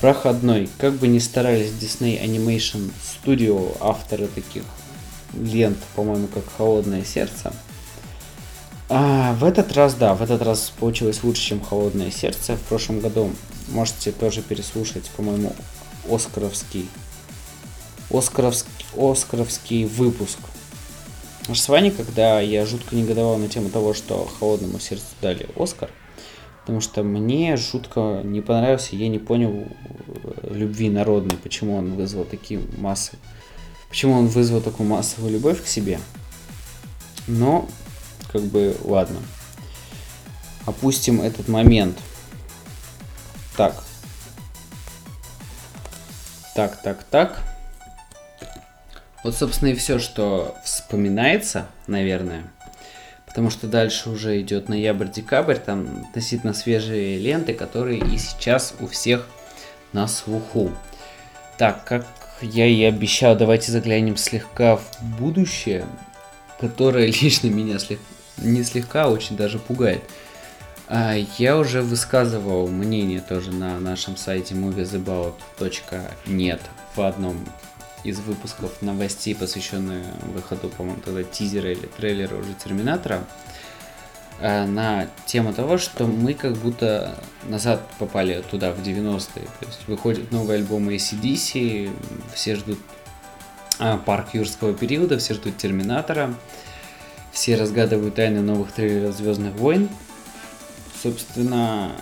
проходной. 0.00 0.68
Как 0.78 0.94
бы 0.94 1.06
ни 1.06 1.18
старались 1.18 1.70
Disney 1.70 2.20
Animation 2.24 2.90
Studio, 3.02 3.76
авторы 3.80 4.26
таких 4.26 4.62
лент, 5.34 5.78
по-моему, 5.94 6.28
как 6.28 6.44
«Холодное 6.56 7.04
сердце». 7.04 7.52
А, 8.88 9.34
в 9.34 9.44
этот 9.44 9.72
раз, 9.72 9.94
да, 9.94 10.14
в 10.14 10.22
этот 10.22 10.42
раз 10.42 10.72
получилось 10.78 11.22
лучше, 11.22 11.42
чем 11.42 11.60
«Холодное 11.60 12.10
сердце». 12.10 12.56
В 12.56 12.60
прошлом 12.62 13.00
году 13.00 13.30
можете 13.68 14.12
тоже 14.12 14.42
переслушать, 14.42 15.10
по-моему, 15.16 15.54
Оскаровский, 16.10 16.88
Оскаровский, 18.10 18.70
Оскаровский 18.96 19.84
выпуск. 19.84 20.38
Аж 21.48 21.58
с 21.58 21.68
Ваней, 21.68 21.90
когда 21.90 22.40
я 22.40 22.64
жутко 22.66 22.94
негодовал 22.94 23.36
на 23.36 23.48
тему 23.48 23.68
того, 23.68 23.94
что 23.94 24.30
«Холодному 24.38 24.78
сердцу» 24.78 25.06
дали 25.20 25.48
Оскар, 25.56 25.90
Потому 26.62 26.80
что 26.80 27.02
мне 27.02 27.56
жутко 27.56 28.20
не 28.22 28.40
понравился, 28.40 28.94
я 28.94 29.08
не 29.08 29.18
понял 29.18 29.66
э, 29.66 30.54
любви 30.54 30.90
народной, 30.90 31.36
почему 31.36 31.76
он 31.76 31.94
вызвал 31.94 32.24
такие 32.24 32.60
массы. 32.78 33.18
Почему 33.88 34.14
он 34.14 34.28
вызвал 34.28 34.60
такую 34.60 34.88
массовую 34.88 35.32
любовь 35.32 35.62
к 35.62 35.66
себе. 35.66 35.98
Но, 37.26 37.68
как 38.32 38.42
бы, 38.42 38.76
ладно. 38.84 39.18
Опустим 40.64 41.20
этот 41.20 41.48
момент. 41.48 41.98
Так. 43.56 43.82
Так, 46.54 46.80
так, 46.80 47.02
так. 47.02 47.51
Вот, 49.22 49.36
собственно, 49.36 49.70
и 49.70 49.74
все, 49.74 49.98
что 49.98 50.56
вспоминается, 50.64 51.66
наверное. 51.86 52.44
Потому 53.26 53.50
что 53.50 53.66
дальше 53.66 54.10
уже 54.10 54.40
идет 54.40 54.68
ноябрь-декабрь, 54.68 55.56
там 55.56 56.04
относительно 56.08 56.52
свежие 56.52 57.18
ленты, 57.18 57.54
которые 57.54 57.98
и 57.98 58.18
сейчас 58.18 58.74
у 58.80 58.86
всех 58.86 59.26
на 59.92 60.08
слуху. 60.08 60.70
Так, 61.56 61.84
как 61.84 62.06
я 62.42 62.66
и 62.66 62.82
обещал, 62.82 63.36
давайте 63.36 63.72
заглянем 63.72 64.16
слегка 64.16 64.76
в 64.76 64.84
будущее, 65.18 65.86
которое 66.60 67.06
лично 67.06 67.46
меня 67.46 67.78
слег... 67.78 68.00
не 68.36 68.62
слегка, 68.64 69.04
а 69.04 69.08
очень 69.08 69.36
даже 69.36 69.58
пугает. 69.58 70.02
А, 70.88 71.14
я 71.38 71.56
уже 71.56 71.80
высказывал 71.80 72.68
мнение 72.68 73.20
тоже 73.20 73.52
на 73.52 73.78
нашем 73.78 74.16
сайте 74.16 74.54
moviesabout.net 74.54 76.60
в 76.94 77.00
одном 77.00 77.38
из 78.04 78.18
выпусков 78.20 78.82
новостей, 78.82 79.34
посвященных 79.34 80.04
выходу, 80.34 80.68
по-моему, 80.68 81.00
тогда 81.04 81.22
тизера 81.22 81.70
или 81.70 81.86
трейлера 81.86 82.36
уже 82.36 82.54
Терминатора, 82.54 83.24
а, 84.40 84.66
на 84.66 85.08
тему 85.26 85.52
того, 85.52 85.78
что 85.78 86.06
мы 86.06 86.34
как 86.34 86.54
будто 86.54 87.16
назад 87.44 87.86
попали 87.98 88.42
туда, 88.50 88.72
в 88.72 88.82
90-е. 88.82 89.44
То 89.60 89.66
есть 89.66 89.86
выходит 89.86 90.32
новый 90.32 90.56
альбом 90.56 90.88
ACDC, 90.88 91.90
все 92.34 92.56
ждут 92.56 92.78
а, 93.78 93.98
парк 93.98 94.34
юрского 94.34 94.74
периода, 94.74 95.18
все 95.18 95.34
ждут 95.34 95.56
Терминатора, 95.56 96.34
все 97.30 97.56
разгадывают 97.56 98.16
тайны 98.16 98.42
новых 98.42 98.72
трейлеров 98.72 99.14
Звездных 99.14 99.54
войн, 99.54 99.88
собственно, 101.02 101.92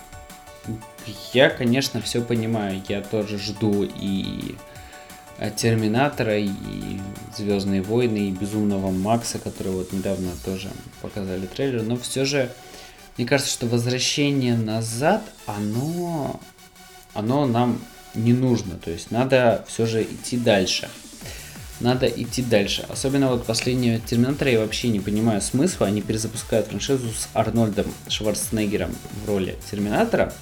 я, 1.32 1.50
конечно, 1.50 2.00
все 2.00 2.20
понимаю. 2.20 2.82
Я 2.88 3.02
тоже 3.02 3.38
жду 3.38 3.84
и 3.84 4.56
Терминатора, 5.48 6.38
и 6.38 6.50
Звездные 7.37 7.81
войны, 7.81 8.29
и 8.29 8.33
Безумного 8.33 8.90
Макса, 8.90 9.38
который 9.38 9.72
вот 9.72 9.92
недавно 9.92 10.31
тоже 10.44 10.68
показали 11.00 11.46
трейлер. 11.46 11.83
Но 11.83 11.96
все 11.96 12.24
же, 12.26 12.53
мне 13.16 13.26
кажется, 13.26 13.53
что 13.53 13.66
возвращение 13.66 14.57
назад, 14.57 15.22
оно, 15.46 16.38
оно 17.14 17.46
нам 17.46 17.81
не 18.14 18.35
нужно. 18.35 18.76
То 18.76 18.90
есть 18.90 19.11
надо 19.11 19.64
все 19.68 19.87
же 19.87 20.03
идти 20.03 20.37
дальше 20.37 20.88
надо 21.81 22.07
идти 22.07 22.42
дальше. 22.42 22.85
Особенно 22.88 23.29
вот 23.29 23.46
последнего 23.46 23.98
Терминатора 23.98 24.50
я 24.50 24.61
вообще 24.61 24.88
не 24.88 25.00
понимаю 25.00 25.40
смысла. 25.40 25.87
Они 25.87 26.03
перезапускают 26.03 26.68
франшизу 26.68 27.09
с 27.09 27.29
Арнольдом 27.33 27.87
Шварценеггером 28.09 28.94
в 29.24 29.29
роли 29.29 29.57
Терминатора. 29.70 30.33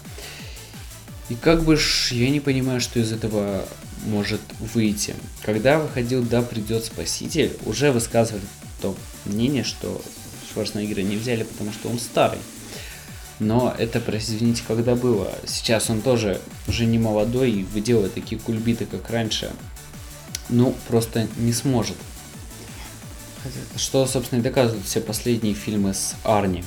И 1.28 1.34
как 1.34 1.62
бы 1.62 1.76
ж 1.76 2.10
я 2.12 2.30
не 2.30 2.40
понимаю, 2.40 2.80
что 2.80 2.98
из 2.98 3.12
этого 3.12 3.64
может 4.06 4.40
выйти. 4.58 5.14
Когда 5.42 5.78
выходил 5.78 6.22
«Да, 6.22 6.42
придет 6.42 6.84
Спаситель», 6.84 7.56
уже 7.66 7.92
высказывали 7.92 8.42
то 8.80 8.96
мнение, 9.24 9.64
что 9.64 10.00
Шварценеггера 10.52 11.02
не 11.02 11.16
взяли, 11.16 11.42
потому 11.44 11.72
что 11.72 11.88
он 11.88 11.98
старый. 11.98 12.38
Но 13.38 13.74
это, 13.78 14.02
извините, 14.16 14.62
когда 14.66 14.94
было. 14.94 15.32
Сейчас 15.46 15.90
он 15.90 16.00
тоже 16.00 16.40
уже 16.66 16.86
не 16.86 16.98
молодой 16.98 17.52
и 17.52 17.64
выделывает 17.64 18.14
такие 18.14 18.40
кульбиты, 18.40 18.86
как 18.86 19.10
раньше 19.10 19.52
ну, 20.48 20.74
просто 20.88 21.28
не 21.36 21.52
сможет. 21.52 21.96
Что, 23.76 24.06
собственно, 24.06 24.40
и 24.40 24.42
доказывают 24.42 24.84
все 24.84 25.00
последние 25.00 25.54
фильмы 25.54 25.94
с 25.94 26.14
Арни. 26.24 26.64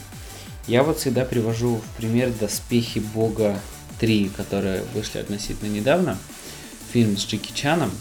Я 0.67 0.83
вот 0.83 0.99
всегда 0.99 1.25
привожу 1.25 1.77
в 1.77 1.97
пример 1.97 2.31
«Доспехи 2.39 2.99
Бога 2.99 3.59
3», 3.99 4.31
которые 4.35 4.83
вышли 4.93 5.19
относительно 5.19 5.69
недавно. 5.69 6.17
Фильм 6.91 7.17
с 7.17 7.25
Джеки 7.25 7.53
Чаном, 7.53 7.91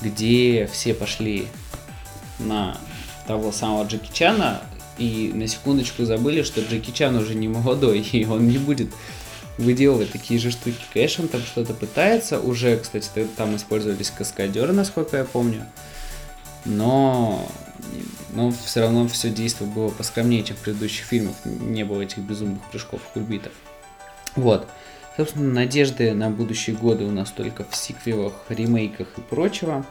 где 0.00 0.68
все 0.72 0.94
пошли 0.94 1.46
на 2.38 2.78
того 3.26 3.52
самого 3.52 3.86
Джеки 3.86 4.12
Чана 4.12 4.62
и 4.98 5.32
на 5.34 5.46
секундочку 5.46 6.04
забыли, 6.04 6.42
что 6.42 6.60
Джеки 6.60 6.90
Чан 6.90 7.16
уже 7.16 7.34
не 7.34 7.48
молодой, 7.48 8.00
и 8.12 8.24
он 8.26 8.46
не 8.48 8.58
будет 8.58 8.90
выделывать 9.58 10.10
такие 10.12 10.38
же 10.40 10.50
штуки. 10.50 10.76
Конечно, 10.92 11.24
он 11.24 11.28
там 11.28 11.40
что-то 11.42 11.74
пытается. 11.74 12.40
Уже, 12.40 12.76
кстати, 12.76 13.08
там 13.36 13.56
использовались 13.56 14.10
каскадеры, 14.10 14.72
насколько 14.72 15.16
я 15.16 15.24
помню. 15.24 15.64
Но, 16.64 17.46
но 18.32 18.50
все 18.50 18.80
равно 18.80 19.06
все 19.08 19.30
действие 19.30 19.70
было 19.70 19.90
поскромнее, 19.90 20.42
чем 20.42 20.56
в 20.56 20.60
предыдущих 20.60 21.04
фильмах. 21.06 21.36
Не 21.44 21.84
было 21.84 22.02
этих 22.02 22.18
безумных 22.18 22.62
прыжков 22.70 23.00
кульбитов. 23.12 23.52
Вот. 24.34 24.66
Собственно, 25.16 25.52
надежды 25.52 26.12
на 26.12 26.28
будущие 26.28 26.74
годы 26.74 27.04
у 27.04 27.10
нас 27.10 27.30
только 27.30 27.64
в 27.64 27.76
сиквелах, 27.76 28.32
ремейках 28.48 29.06
и 29.16 29.20
прочего. 29.20 29.86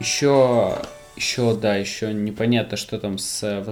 Еще, 0.00 0.78
еще, 1.16 1.54
да, 1.54 1.76
еще 1.76 2.14
непонятно, 2.14 2.76
что 2.78 2.98
там 2.98 3.18
с 3.18 3.62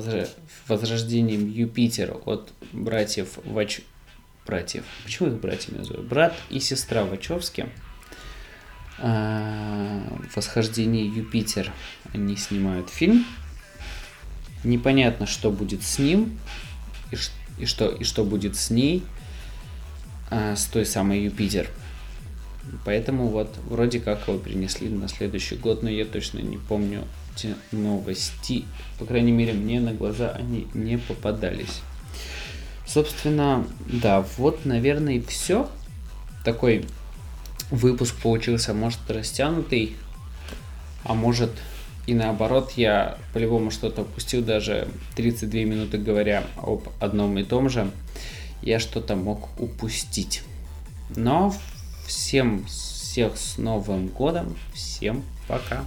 возрождением 0.69 1.49
Юпитер 1.49 2.19
от 2.27 2.53
братьев 2.73 3.39
Вач 3.45 3.81
братьев. 4.47 4.85
Почему 5.05 5.29
их 5.31 5.41
братьями 5.41 5.79
называют? 5.79 6.07
Брат 6.07 6.35
и 6.51 6.61
сестра 6.61 7.05
Вачовски. 7.05 7.69
А, 8.99 10.03
Восхождение 10.35 11.07
Юпитер. 11.07 11.73
Они 12.13 12.37
снимают 12.37 12.91
фильм. 12.91 13.25
Непонятно, 14.65 15.27
что 15.27 15.51
будет 15.51 15.83
с 15.83 15.99
ним 15.99 16.39
и, 17.59 17.65
что, 17.67 17.89
и 17.89 18.05
что 18.05 18.25
будет 18.25 18.57
с 18.57 18.71
ней, 18.71 19.03
а, 20.35 20.57
с 20.57 20.65
той 20.65 20.87
самой 20.87 21.25
Юпитер. 21.25 21.69
Поэтому 22.87 23.29
вот 23.29 23.55
вроде 23.69 24.01
как 24.01 24.27
его 24.27 24.39
принесли 24.39 24.89
на 24.89 25.07
следующий 25.07 25.57
год, 25.57 25.83
но 25.83 25.91
я 25.91 26.07
точно 26.07 26.39
не 26.39 26.57
помню 26.57 27.05
те 27.37 27.55
новости. 27.71 28.65
По 28.99 29.05
крайней 29.05 29.33
мере, 29.33 29.53
мне 29.53 29.79
на 29.79 29.93
глаза 29.93 30.31
они 30.31 30.69
не 30.73 30.97
попадались. 30.97 31.83
Собственно, 32.87 33.67
да, 33.87 34.25
вот, 34.39 34.65
наверное, 34.65 35.21
все. 35.21 35.69
Такой 36.47 36.87
выпуск 37.71 38.17
получился, 38.23 38.73
может, 38.73 39.01
растянутый, 39.11 39.97
а 41.05 41.13
может 41.13 41.51
и 42.07 42.15
наоборот, 42.15 42.73
я 42.73 43.19
по-любому 43.35 43.71
что-то 43.71 44.03
упустил, 44.03 44.43
даже 44.43 44.89
32 45.15 45.61
минуты 45.61 45.99
говоря 45.99 46.45
об 46.57 46.89
одном 47.01 47.39
и 47.39 47.45
том 47.45 47.69
же, 47.69 47.91
я 48.63 48.79
что-то 48.79 49.17
мог 49.17 49.49
упустить. 49.61 50.43
Но 51.11 51.55
всем 52.07 52.65
всех 52.67 53.37
с 53.37 53.59
Новым 53.59 54.09
годом, 54.09 54.57
всем 54.73 55.23
пока. 55.47 55.85